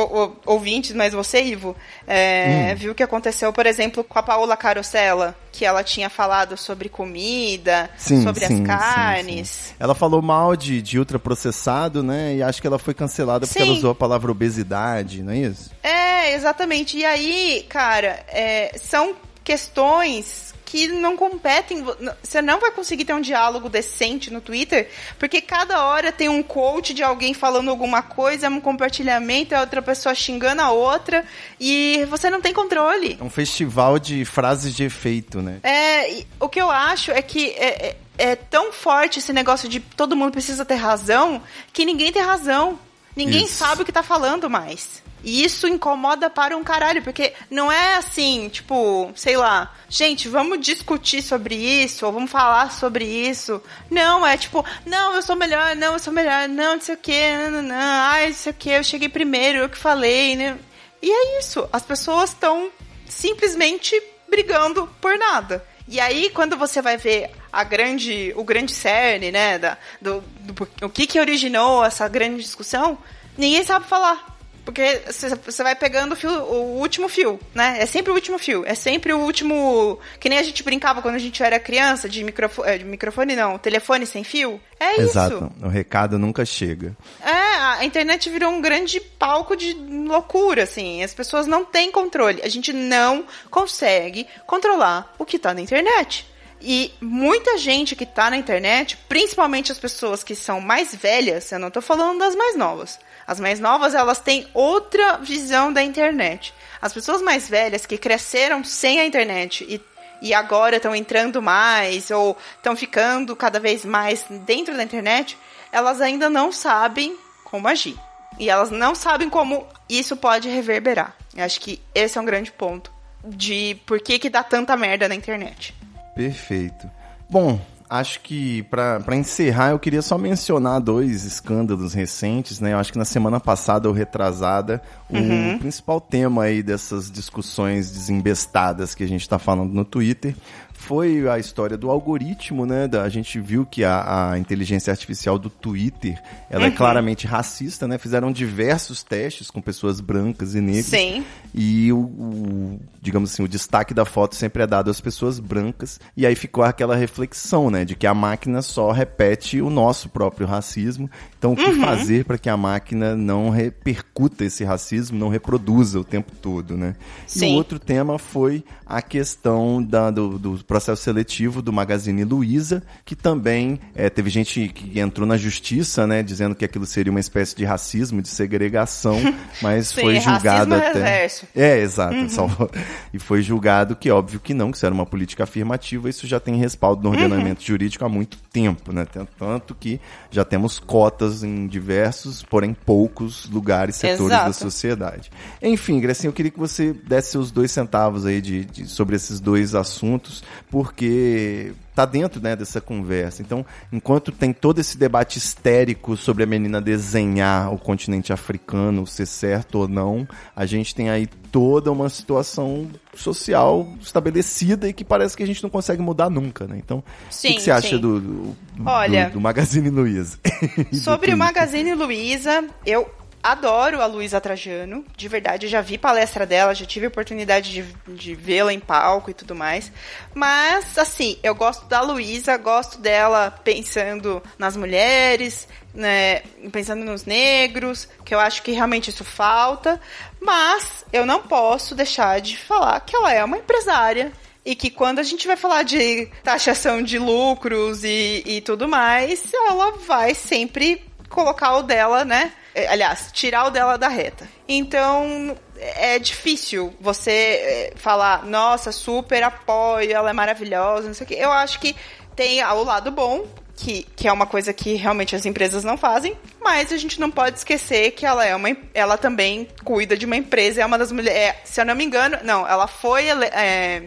[0.45, 1.75] ouvintes, mas você, Ivo,
[2.07, 2.77] é, hum.
[2.77, 6.89] viu o que aconteceu, por exemplo, com a Paola Carosella, que ela tinha falado sobre
[6.89, 9.49] comida, sim, sobre sim, as carnes.
[9.49, 12.35] Sim, ela falou mal de, de ultraprocessado, né?
[12.35, 15.71] E acho que ela foi cancelada porque ela usou a palavra obesidade, não é isso?
[15.83, 16.97] É, exatamente.
[16.97, 21.85] E aí, cara, é, são questões que não competem.
[22.23, 26.41] Você não vai conseguir ter um diálogo decente no Twitter, porque cada hora tem um
[26.41, 31.23] quote de alguém falando alguma coisa, um compartilhamento, a outra pessoa xingando a outra,
[31.59, 33.17] e você não tem controle.
[33.19, 35.59] É um festival de frases de efeito, né?
[35.61, 39.79] É, o que eu acho é que é, é, é tão forte esse negócio de
[39.79, 41.39] todo mundo precisa ter razão,
[41.71, 42.79] que ninguém tem razão.
[43.15, 43.55] Ninguém Isso.
[43.55, 45.03] sabe o que tá falando mais.
[45.23, 50.59] E isso incomoda para um caralho, porque não é assim, tipo, sei lá, gente, vamos
[50.59, 53.61] discutir sobre isso, ou vamos falar sobre isso.
[53.89, 56.97] Não, é tipo, não, eu sou melhor, não, eu sou melhor, não, não sei o
[56.97, 60.35] que, não, não, não, ai, não sei o que, eu cheguei primeiro, eu que falei,
[60.35, 60.59] né?
[61.01, 62.69] E é isso, as pessoas estão
[63.07, 63.95] simplesmente
[64.29, 65.65] brigando por nada.
[65.87, 70.67] E aí, quando você vai ver a grande, o grande cerne, né, da, do, do,
[70.81, 72.97] o que que originou essa grande discussão,
[73.37, 74.33] ninguém sabe falar.
[74.65, 75.01] Porque
[75.45, 77.75] você vai pegando o, fio, o último fio, né?
[77.79, 78.63] É sempre o último fio.
[78.65, 79.99] É sempre o último.
[80.21, 82.69] Que nem a gente brincava quando a gente era criança, de microfone.
[82.69, 84.61] É, de microfone não, telefone sem fio.
[84.79, 85.35] É Exato.
[85.35, 85.65] isso.
[85.65, 86.95] O recado nunca chega.
[87.21, 91.03] É, a internet virou um grande palco de loucura, assim.
[91.03, 92.41] As pessoas não têm controle.
[92.41, 96.25] A gente não consegue controlar o que tá na internet.
[96.65, 101.59] E muita gente que tá na internet, principalmente as pessoas que são mais velhas, eu
[101.59, 106.53] não tô falando das mais novas as mais novas, elas têm outra visão da internet.
[106.81, 109.81] As pessoas mais velhas que cresceram sem a internet e,
[110.21, 115.37] e agora estão entrando mais ou estão ficando cada vez mais dentro da internet,
[115.71, 117.97] elas ainda não sabem como agir.
[118.39, 121.15] E elas não sabem como isso pode reverberar.
[121.35, 122.91] Eu acho que esse é um grande ponto
[123.23, 125.73] de por que, que dá tanta merda na internet.
[126.15, 126.89] Perfeito.
[127.29, 132.73] Bom, acho que para encerrar eu queria só mencionar dois escândalos recentes, né?
[132.73, 135.55] Eu acho que na semana passada ou retrasada, uhum.
[135.55, 140.35] o principal tema aí dessas discussões desembestadas que a gente está falando no Twitter
[140.83, 142.87] foi a história do algoritmo, né?
[142.87, 146.73] Da, a gente viu que a, a inteligência artificial do Twitter, ela é uhum.
[146.73, 147.97] é claramente racista, né?
[147.97, 150.85] Fizeram diversos testes com pessoas brancas e negras.
[150.87, 151.23] Sim.
[151.55, 155.99] E o, o, digamos assim, o destaque da foto sempre é dado às pessoas brancas.
[156.17, 157.85] E aí ficou aquela reflexão, né?
[157.85, 161.09] De que a máquina só repete o nosso próprio racismo.
[161.37, 161.79] Então, o que uhum.
[161.79, 166.95] fazer para que a máquina não repercuta esse racismo, não reproduza o tempo todo, né?
[167.25, 167.51] Sim.
[167.51, 172.81] E o outro tema foi a questão da, do, do processo seletivo do Magazine Luiza,
[173.05, 177.19] que também é, teve gente que entrou na justiça, né, dizendo que aquilo seria uma
[177.19, 179.19] espécie de racismo, de segregação,
[179.61, 180.93] mas Sim, foi julgado até.
[180.93, 181.45] Reverso.
[181.55, 182.15] É, exato.
[182.15, 182.69] Uhum.
[183.13, 186.39] E foi julgado que, óbvio que não, que isso era uma política afirmativa, isso já
[186.39, 187.67] tem respaldo no ordenamento uhum.
[187.67, 189.05] jurídico há muito tempo, né?
[189.37, 194.47] Tanto que já temos cotas em diversos, porém poucos lugares, setores exato.
[194.47, 195.31] da sociedade.
[195.61, 199.39] Enfim, Grecinha, eu queria que você desse seus dois centavos aí de, de sobre esses
[199.39, 203.41] dois assuntos porque tá dentro né, dessa conversa.
[203.41, 209.25] Então, enquanto tem todo esse debate histérico sobre a menina desenhar o continente africano, ser
[209.25, 215.37] certo ou não, a gente tem aí toda uma situação social estabelecida e que parece
[215.37, 216.77] que a gente não consegue mudar nunca, né?
[216.83, 220.39] Então, o que, que, você acha do, do, Olha, do, do Magazine Luiza?
[220.93, 223.07] sobre o Magazine Luiza, eu
[223.43, 228.33] adoro a Luísa Trajano, de verdade, já vi palestra dela, já tive oportunidade de, de
[228.33, 229.91] vê-la em palco e tudo mais.
[230.33, 236.39] Mas, assim, eu gosto da Luísa, gosto dela pensando nas mulheres, né,
[236.71, 239.99] pensando nos negros, que eu acho que realmente isso falta.
[240.39, 244.31] Mas eu não posso deixar de falar que ela é uma empresária
[244.65, 249.53] e que quando a gente vai falar de taxação de lucros e, e tudo mais,
[249.53, 251.03] ela vai sempre
[251.33, 252.53] colocar o dela, né?
[252.89, 254.47] Aliás, tirar o dela da reta.
[254.67, 261.35] Então, é difícil você falar, nossa, super apoio, ela é maravilhosa, não sei o quê.
[261.37, 261.95] Eu acho que
[262.35, 266.37] tem o lado bom, que, que é uma coisa que realmente as empresas não fazem,
[266.61, 270.35] mas a gente não pode esquecer que ela é uma ela também cuida de uma
[270.35, 274.03] empresa, é uma das mulheres, é, se eu não me engano, não, ela foi é,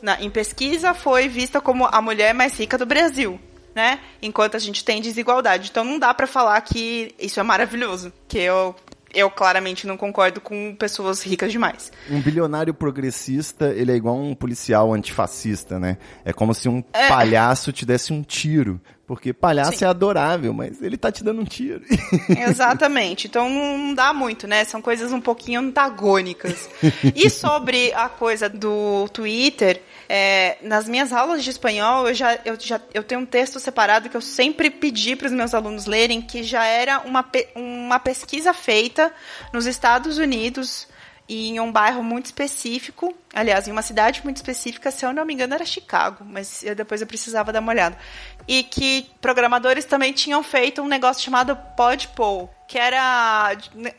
[0.00, 3.40] na, em pesquisa foi vista como a mulher mais rica do Brasil
[3.78, 4.00] né?
[4.20, 5.68] Enquanto a gente tem desigualdade.
[5.70, 8.74] Então não dá para falar que isso é maravilhoso, que eu
[9.14, 11.90] eu claramente não concordo com pessoas ricas demais.
[12.10, 15.96] Um bilionário progressista, ele é igual um policial antifascista, né?
[16.26, 17.08] É como se um é.
[17.08, 18.78] palhaço te desse um tiro.
[19.06, 19.86] Porque palhaço Sim.
[19.86, 21.82] é adorável, mas ele tá te dando um tiro.
[22.28, 23.26] Exatamente.
[23.26, 24.62] Então não dá muito, né?
[24.64, 26.68] São coisas um pouquinho antagônicas.
[27.14, 32.58] E sobre a coisa do Twitter, é, nas minhas aulas de espanhol, eu já, eu
[32.58, 36.22] já eu tenho um texto separado que eu sempre pedi para os meus alunos lerem,
[36.22, 39.12] que já era uma, uma pesquisa feita
[39.52, 40.86] nos Estados Unidos
[41.28, 45.34] em um bairro muito específico, aliás, em uma cidade muito específica, se eu não me
[45.34, 47.98] engano era Chicago, mas eu, depois eu precisava dar uma olhada.
[48.46, 53.56] E que programadores também tinham feito um negócio chamado Podpol, que era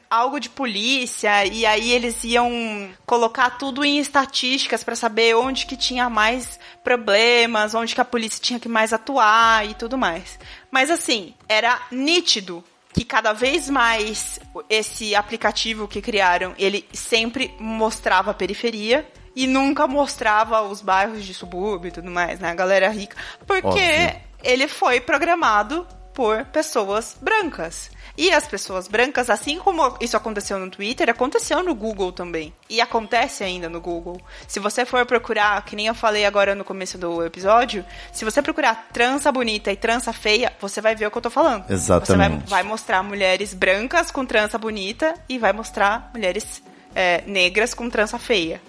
[0.09, 5.77] algo de polícia, e aí eles iam colocar tudo em estatísticas para saber onde que
[5.77, 10.39] tinha mais problemas, onde que a polícia tinha que mais atuar e tudo mais.
[10.71, 18.31] Mas assim, era nítido que cada vez mais esse aplicativo que criaram, ele sempre mostrava
[18.31, 22.49] a periferia e nunca mostrava os bairros de subúrbio e tudo mais, né?
[22.49, 23.15] A galera rica.
[23.45, 24.21] Porque Óbvio.
[24.43, 27.91] ele foi programado por pessoas brancas.
[28.19, 32.53] E as pessoas brancas, assim como isso aconteceu no Twitter, aconteceu no Google também.
[32.69, 34.19] E acontece ainda no Google.
[34.45, 38.41] Se você for procurar, que nem eu falei agora no começo do episódio, se você
[38.41, 41.63] procurar trança bonita e trança feia, você vai ver o que eu tô falando.
[41.71, 42.41] Exatamente.
[42.41, 46.61] Você vai, vai mostrar mulheres brancas com trança bonita e vai mostrar mulheres
[46.93, 48.61] é, negras com trança feia.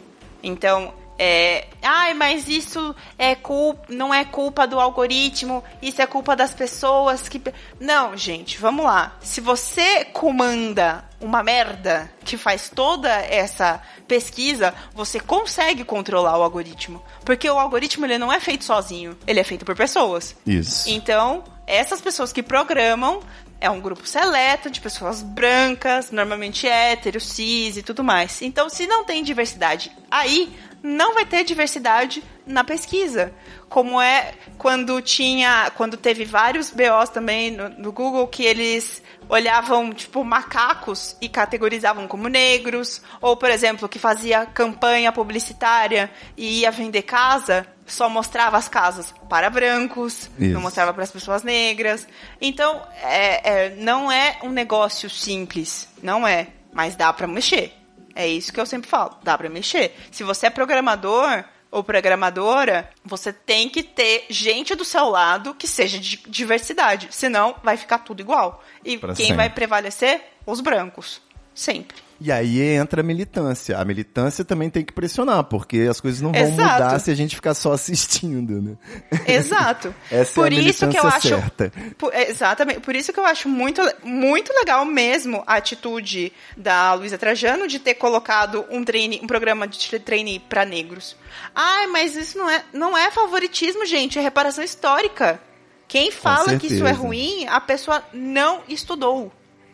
[0.44, 6.35] Então, é, ai, mas isso é culpa, não é culpa do algoritmo, isso é culpa
[6.35, 7.38] das pessoas que.
[7.78, 9.18] Não, gente, vamos lá.
[9.20, 17.02] Se você comanda uma merda que faz toda essa pesquisa, você consegue controlar o algoritmo.
[17.22, 20.35] Porque o algoritmo ele não é feito sozinho, ele é feito por pessoas.
[20.46, 20.88] Isso.
[20.88, 23.20] Então, essas pessoas que programam
[23.61, 28.40] é um grupo seleto de pessoas brancas, normalmente héteros, cis e tudo mais.
[28.40, 30.51] Então, se não tem diversidade aí,
[30.83, 33.33] não vai ter diversidade na pesquisa.
[33.68, 39.92] Como é quando tinha, quando teve vários BOs também no, no Google que eles olhavam,
[39.92, 46.70] tipo, macacos e categorizavam como negros, ou, por exemplo, que fazia campanha publicitária e ia
[46.70, 50.55] vender casa, só mostrava as casas para brancos, Isso.
[50.55, 52.07] não mostrava para as pessoas negras.
[52.40, 57.72] Então, é, é, não é um negócio simples, não é, mas dá para mexer.
[58.14, 59.96] É isso que eu sempre falo, dá para mexer.
[60.11, 65.68] Se você é programador ou programadora, você tem que ter gente do seu lado que
[65.68, 68.64] seja de diversidade, senão vai ficar tudo igual.
[68.85, 69.37] E pra quem sempre.
[69.37, 70.22] vai prevalecer?
[70.46, 71.20] Os brancos,
[71.61, 71.96] sempre.
[72.20, 73.79] E aí entra a militância.
[73.79, 76.83] A militância também tem que pressionar, porque as coisas não vão Exato.
[76.83, 78.77] mudar se a gente ficar só assistindo, né?
[79.27, 79.94] Exato.
[80.12, 81.73] Essa por é a isso que eu acho certa.
[81.96, 82.81] Por, exatamente.
[82.81, 87.79] Por isso que eu acho muito, muito legal mesmo a atitude da Luísa Trajano de
[87.79, 91.16] ter colocado um treine, um programa de treine para negros.
[91.55, 95.40] Ai, mas isso não é, não é favoritismo, gente, é reparação histórica.
[95.88, 99.33] Quem fala que isso é ruim, a pessoa não estudou.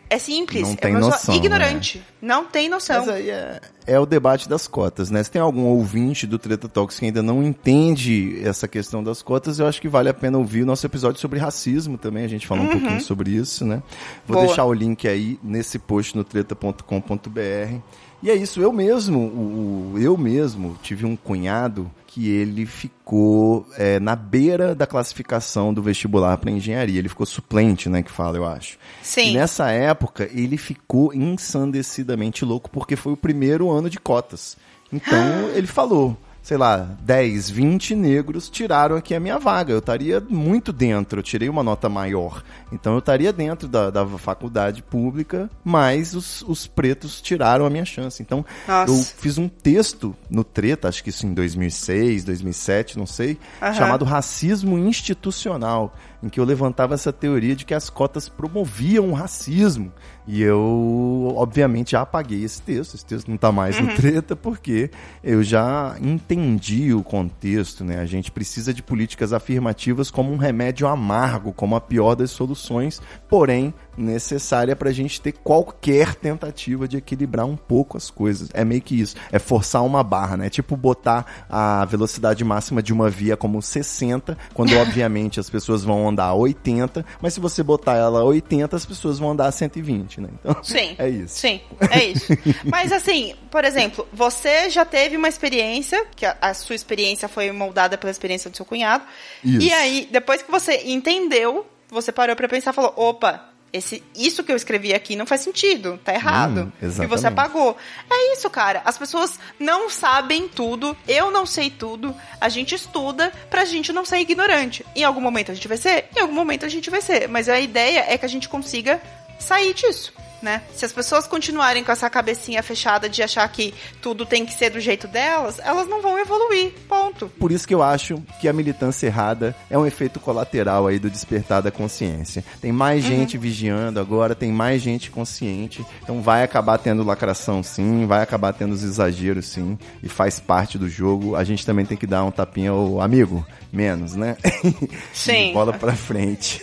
[0.09, 0.61] É simples.
[0.67, 1.97] Não tem é uma noção, ignorante.
[1.97, 2.03] Né?
[2.21, 2.99] Não tem noção.
[2.99, 5.21] Mas aí é, é o debate das cotas, né?
[5.21, 9.59] Se tem algum ouvinte do Treta Talks que ainda não entende essa questão das cotas,
[9.59, 12.47] eu acho que vale a pena ouvir o nosso episódio sobre racismo também, a gente
[12.47, 13.83] falou um pouquinho sobre isso, né?
[14.25, 14.47] Vou Boa.
[14.47, 17.79] deixar o link aí nesse post no treta.com.br.
[18.23, 23.67] E é isso, eu mesmo, o, o- eu mesmo tive um cunhado que ele ficou
[23.77, 26.97] é, na beira da classificação do vestibular para engenharia.
[26.97, 28.79] Ele ficou suplente, né, que fala, eu acho.
[29.03, 29.29] Sim.
[29.29, 34.57] E nessa época, ele ficou ensandecidamente louco porque foi o primeiro ano de cotas.
[34.91, 35.19] Então,
[35.53, 36.17] ele falou,
[36.47, 39.73] sei lá, 10, 20 negros tiraram aqui a minha vaga.
[39.73, 42.41] Eu estaria muito dentro, eu tirei uma nota maior.
[42.71, 47.83] Então, eu estaria dentro da, da faculdade pública, mas os, os pretos tiraram a minha
[47.83, 48.21] chance.
[48.21, 48.89] Então, Nossa.
[48.93, 53.73] eu fiz um texto no Treta, acho que isso em 2006, 2007, não sei, Aham.
[53.73, 59.13] chamado Racismo Institucional, em que eu levantava essa teoria de que as cotas promoviam o
[59.13, 59.91] racismo.
[60.27, 62.95] E eu, obviamente, já apaguei esse texto.
[62.95, 63.85] Esse texto não tá mais Uhum.
[63.85, 64.89] no treta, porque
[65.23, 67.99] eu já entendi o contexto, né?
[67.99, 73.01] A gente precisa de políticas afirmativas como um remédio amargo, como a pior das soluções,
[73.29, 78.49] porém necessária para a gente ter qualquer tentativa de equilibrar um pouco as coisas.
[78.53, 79.15] É meio que isso.
[79.31, 80.49] É forçar uma barra, né?
[80.49, 86.07] Tipo botar a velocidade máxima de uma via como 60, quando obviamente as pessoas vão
[86.07, 89.51] andar a 80, mas se você botar ela a 80, as pessoas vão andar a
[89.51, 90.29] 120, né?
[90.39, 90.95] Então, Sim.
[90.99, 91.39] é isso.
[91.39, 92.27] Sim, é isso.
[92.65, 97.51] Mas assim, por exemplo, você já teve uma experiência, que a, a sua experiência foi
[97.51, 99.03] moldada pela experiência do seu cunhado.
[99.43, 99.65] Isso.
[99.65, 103.56] E aí, depois que você entendeu, você parou pra pensar e falou: opa.
[103.71, 106.71] Esse, isso que eu escrevi aqui não faz sentido, tá errado.
[106.81, 107.75] Hum, e você apagou.
[108.09, 108.81] É isso, cara.
[108.85, 112.15] As pessoas não sabem tudo, eu não sei tudo.
[112.39, 114.85] A gente estuda pra gente não ser ignorante.
[114.95, 117.27] Em algum momento a gente vai ser, em algum momento a gente vai ser.
[117.27, 119.01] Mas a ideia é que a gente consiga
[119.37, 120.13] sair disso.
[120.41, 120.61] Né?
[120.75, 124.69] Se as pessoas continuarem com essa cabecinha fechada de achar que tudo tem que ser
[124.69, 126.73] do jeito delas, elas não vão evoluir.
[126.87, 127.27] Ponto.
[127.39, 131.09] Por isso que eu acho que a militância errada é um efeito colateral aí do
[131.09, 132.43] despertar da consciência.
[132.61, 138.05] Tem mais gente vigiando agora, tem mais gente consciente, então vai acabar tendo lacração sim,
[138.05, 141.35] vai acabar tendo os exageros sim, e faz parte do jogo.
[141.35, 144.37] A gente também tem que dar um tapinha ao amigo, menos, né?
[145.13, 145.53] Sim.
[145.53, 146.61] Bola pra frente.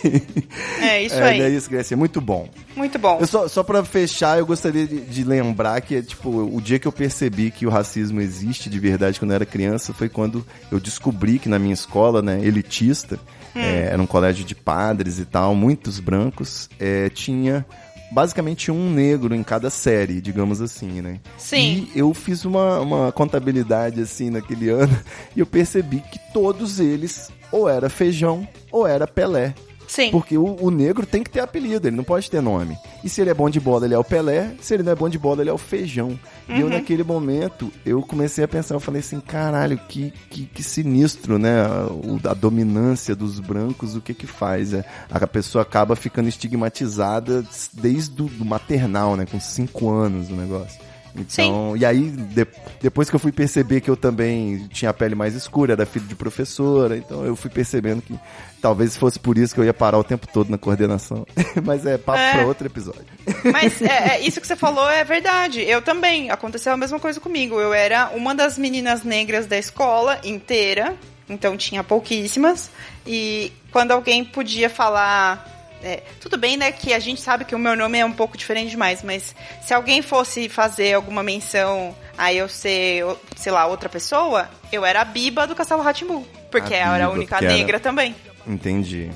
[0.81, 1.41] É isso é, aí.
[1.41, 1.95] É isso, Grécia.
[1.95, 2.49] Muito bom.
[2.75, 3.17] Muito bom.
[3.19, 6.87] Eu só, só pra fechar, eu gostaria de, de lembrar que, tipo, o dia que
[6.87, 10.79] eu percebi que o racismo existe de verdade quando eu era criança foi quando eu
[10.79, 13.19] descobri que na minha escola, né, elitista,
[13.55, 17.65] é, era um colégio de padres e tal, muitos brancos, é, tinha
[18.11, 21.19] basicamente um negro em cada série, digamos assim, né?
[21.37, 21.87] Sim.
[21.93, 24.97] E eu fiz uma, uma contabilidade, assim, naquele ano,
[25.35, 29.53] e eu percebi que todos eles ou era feijão ou era Pelé.
[29.87, 30.11] Sim.
[30.11, 32.77] Porque o, o negro tem que ter apelido, ele não pode ter nome.
[33.03, 34.51] E se ele é bom de bola, ele é o Pelé.
[34.61, 36.19] Se ele não é bom de bola, ele é o Feijão.
[36.47, 36.59] E Uhum.
[36.59, 41.37] eu, naquele momento, eu comecei a pensar, eu falei assim, caralho, que, que, que sinistro,
[41.39, 41.63] né?
[41.89, 44.73] O- a dominância dos brancos, o que que faz?
[44.73, 49.25] É, a pessoa acaba ficando estigmatizada desde o maternal, né?
[49.25, 50.79] Com cinco anos o negócio.
[51.17, 52.47] Então, e aí, de-
[52.81, 56.05] depois que eu fui perceber que eu também tinha a pele mais escura, era filho
[56.05, 58.19] de professora, então eu fui percebendo que
[58.61, 61.25] talvez fosse por isso que eu ia parar o tempo todo na coordenação.
[61.63, 62.33] Mas é papo É.
[62.33, 63.05] pra outro episódio.
[63.51, 65.61] Mas é, é, isso que você falou é verdade.
[65.61, 66.29] Eu também.
[66.31, 67.59] Aconteceu a mesma coisa comigo.
[67.61, 70.95] Eu era uma das meninas negras da escola inteira.
[71.29, 72.69] Então tinha pouquíssimas.
[73.07, 75.54] E quando alguém podia falar.
[75.85, 76.71] É, tudo bem, né?
[76.71, 79.73] Que a gente sabe que o meu nome é um pouco diferente demais, mas se
[79.73, 83.05] alguém fosse fazer alguma menção a eu ser,
[83.35, 86.25] sei lá, outra pessoa, eu era a Biba do Castelo Ratimbu.
[86.51, 88.15] Porque A eu era a única era- negra também.
[88.47, 89.11] Entendi.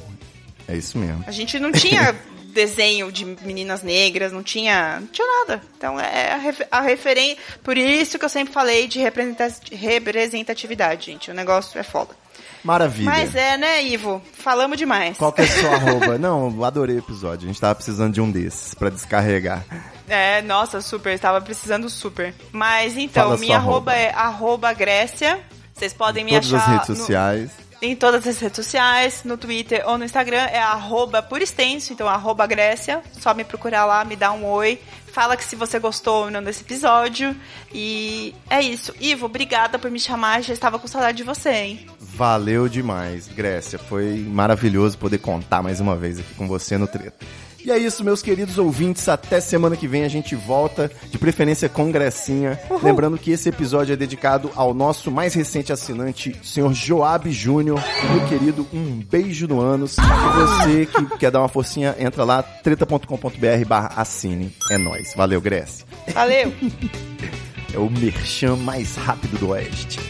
[0.67, 1.23] É isso mesmo.
[1.25, 2.13] A gente não tinha
[2.53, 5.61] desenho de meninas negras, não tinha, não tinha nada.
[5.77, 7.37] Então é a, refer a referência.
[7.63, 11.31] Por isso que eu sempre falei de representa- representatividade, gente.
[11.31, 12.11] O negócio é foda.
[12.63, 13.09] Maravilha.
[13.09, 14.21] Mas é, né, Ivo?
[14.33, 15.17] Falamos demais.
[15.17, 16.17] Qual que é a sua arroba?
[16.17, 17.45] Não, adorei o episódio.
[17.45, 19.63] A gente tava precisando de um desses pra descarregar.
[20.07, 21.17] É, nossa, super.
[21.19, 22.33] Tava precisando super.
[22.51, 23.95] Mas então, Fala minha arroba arroba.
[23.95, 25.39] é arroba Grécia.
[25.73, 27.51] Vocês podem me Todas achar as redes no- sociais.
[27.81, 32.07] Em todas as redes sociais, no Twitter ou no Instagram, é arroba por extenso, então
[32.07, 33.01] arroba Grécia.
[33.13, 34.79] Só me procurar lá, me dá um oi.
[35.13, 37.35] Fala que se você gostou ou não desse episódio.
[37.73, 38.93] E é isso.
[38.99, 40.43] Ivo, obrigada por me chamar.
[40.43, 41.87] Já estava com saudade de você, hein?
[41.99, 43.79] Valeu demais, Grécia.
[43.79, 47.25] Foi maravilhoso poder contar mais uma vez aqui com você no Treta.
[47.65, 49.07] E é isso, meus queridos ouvintes.
[49.09, 52.59] Até semana que vem a gente volta, de preferência com Grecinha.
[52.81, 57.79] Lembrando que esse episódio é dedicado ao nosso mais recente assinante, senhor Joab Júnior.
[58.11, 59.97] Meu querido, um beijo no ânus.
[59.97, 60.01] E
[60.37, 64.53] você que quer dar uma forcinha, entra lá, treta.com.br barra assine.
[64.71, 65.13] É nóis.
[65.15, 65.85] Valeu, Grécia.
[66.13, 66.53] Valeu!
[67.71, 69.99] É o merchan mais rápido do Oeste.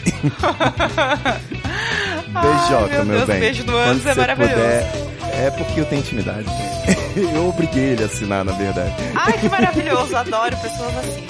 [2.32, 3.40] Beijoca, meu meu, Deus, bem.
[3.40, 4.54] beijo do Quando é você maravilhoso.
[4.54, 4.92] puder,
[5.34, 6.44] é porque eu tenho intimidade.
[6.46, 6.79] né?
[7.34, 8.94] Eu obriguei ele a assinar, na verdade.
[9.14, 10.16] Ai, que maravilhoso.
[10.16, 11.26] Adoro pessoas assim.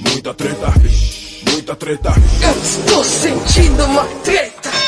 [0.00, 0.72] Muita treta,
[1.50, 2.12] muita treta.
[2.42, 4.85] Eu estou sentindo uma treta.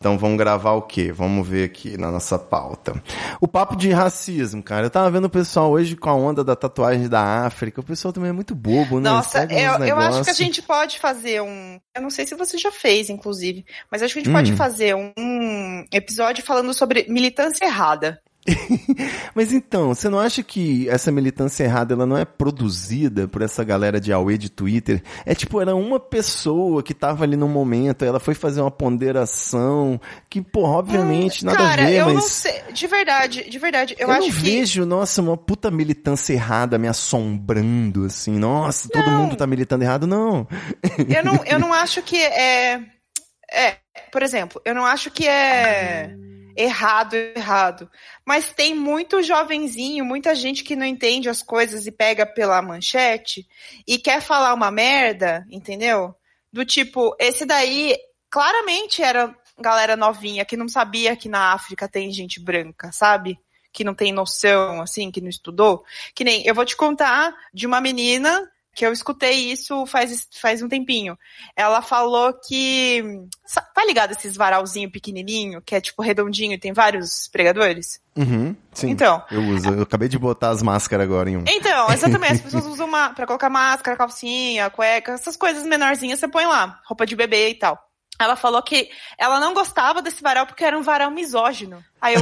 [0.00, 1.12] Então vamos gravar o quê?
[1.12, 2.94] Vamos ver aqui na nossa pauta.
[3.38, 4.86] O papo de racismo, cara.
[4.86, 7.82] Eu tava vendo o pessoal hoje com a onda da tatuagem da África.
[7.82, 9.10] O pessoal também é muito bobo, né?
[9.10, 11.78] Nossa, Segue uns eu, eu acho que a gente pode fazer um.
[11.94, 14.36] Eu não sei se você já fez, inclusive, mas acho que a gente Hum.
[14.38, 18.22] pode fazer um episódio falando sobre militância errada.
[19.34, 23.62] Mas então, você não acha que essa militância errada ela não é produzida por essa
[23.62, 25.02] galera de Aue de Twitter?
[25.26, 30.00] É tipo, era uma pessoa que tava ali no momento, ela foi fazer uma ponderação,
[30.28, 32.14] que, pô, obviamente, nada Cara, a ver, eu mas.
[32.14, 32.62] não sei.
[32.72, 34.32] De verdade, de verdade, eu, Eu, acho não que.
[34.32, 39.22] vejo, nossa, uma puta militância errada me assombrando, assim, nossa, todo Não.
[39.22, 40.48] mundo tá militando errado, não.
[41.08, 42.80] Eu não, eu não acho que é.
[43.52, 43.76] É,
[44.12, 46.14] por exemplo, eu não acho que é
[46.62, 47.90] errado, errado.
[48.24, 53.46] Mas tem muito jovenzinho, muita gente que não entende as coisas e pega pela manchete
[53.86, 56.14] e quer falar uma merda, entendeu?
[56.52, 57.96] Do tipo, esse daí
[58.28, 63.38] claramente era galera novinha que não sabia que na África tem gente branca, sabe?
[63.72, 65.84] Que não tem noção, assim, que não estudou.
[66.14, 70.62] Que nem, eu vou te contar de uma menina que eu escutei isso faz, faz
[70.62, 71.18] um tempinho.
[71.56, 73.02] Ela falou que.
[73.74, 78.00] Tá ligado esses varalzinho pequenininho, que é tipo redondinho e tem vários pregadores?
[78.16, 78.90] Uhum, sim.
[78.90, 79.22] Então.
[79.30, 81.44] Eu uso, eu acabei de botar as máscaras agora em um.
[81.48, 82.34] Então, exatamente.
[82.34, 86.80] As pessoas usam uma, pra colocar máscara, calcinha, cueca, essas coisas menorzinhas você põe lá.
[86.86, 87.89] Roupa de bebê e tal.
[88.20, 91.82] Ela falou que ela não gostava desse varal porque era um varal misógino.
[92.00, 92.20] Aí eu,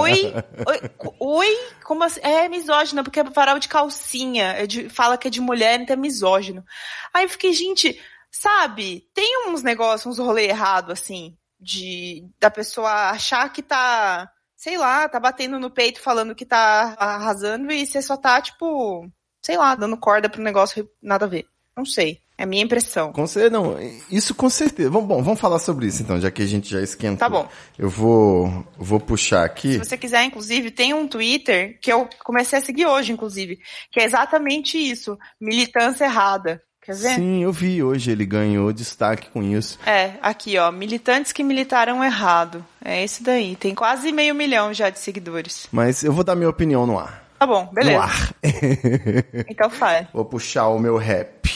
[0.00, 0.34] oi?
[0.66, 0.80] Oi?
[1.20, 1.58] Oi?
[1.84, 2.20] Como assim?
[2.20, 4.46] É misógino, porque é varal de calcinha.
[4.52, 6.64] É de- fala que é de mulher, então é misógino.
[7.12, 8.00] Aí eu fiquei, gente,
[8.30, 14.76] sabe, tem uns negócios, uns rolê errado, assim, de da pessoa achar que tá, sei
[14.76, 19.08] lá, tá batendo no peito falando que tá arrasando e você só tá, tipo,
[19.40, 21.46] sei lá, dando corda pro negócio nada a ver.
[21.76, 22.20] Não sei.
[22.36, 23.12] É a minha impressão.
[23.12, 23.76] Com certeza, não,
[24.10, 24.90] isso com certeza.
[24.90, 27.18] Vamos, bom, vamos falar sobre isso então, já que a gente já esquentou.
[27.18, 27.48] Tá bom.
[27.78, 29.74] Eu vou, vou puxar aqui.
[29.74, 33.58] Se você quiser, inclusive, tem um Twitter que eu comecei a seguir hoje, inclusive,
[33.92, 36.60] que é exatamente isso, militância errada.
[36.82, 37.14] Quer ver?
[37.14, 39.78] Sim, eu vi hoje, ele ganhou destaque com isso.
[39.86, 42.66] É, aqui, ó, militantes que militaram errado.
[42.84, 43.54] É esse daí.
[43.56, 45.66] Tem quase meio milhão já de seguidores.
[45.72, 47.24] Mas eu vou dar minha opinião no ar.
[47.38, 48.00] Tá bom, No beleza.
[48.02, 48.34] ar.
[49.48, 50.06] Então faz.
[50.12, 51.48] vou puxar o meu rap.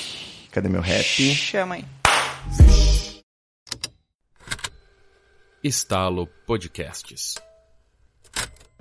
[0.58, 1.04] Cadê meu rap?
[1.36, 1.84] Chama aí.
[5.62, 7.36] Estalo Podcasts.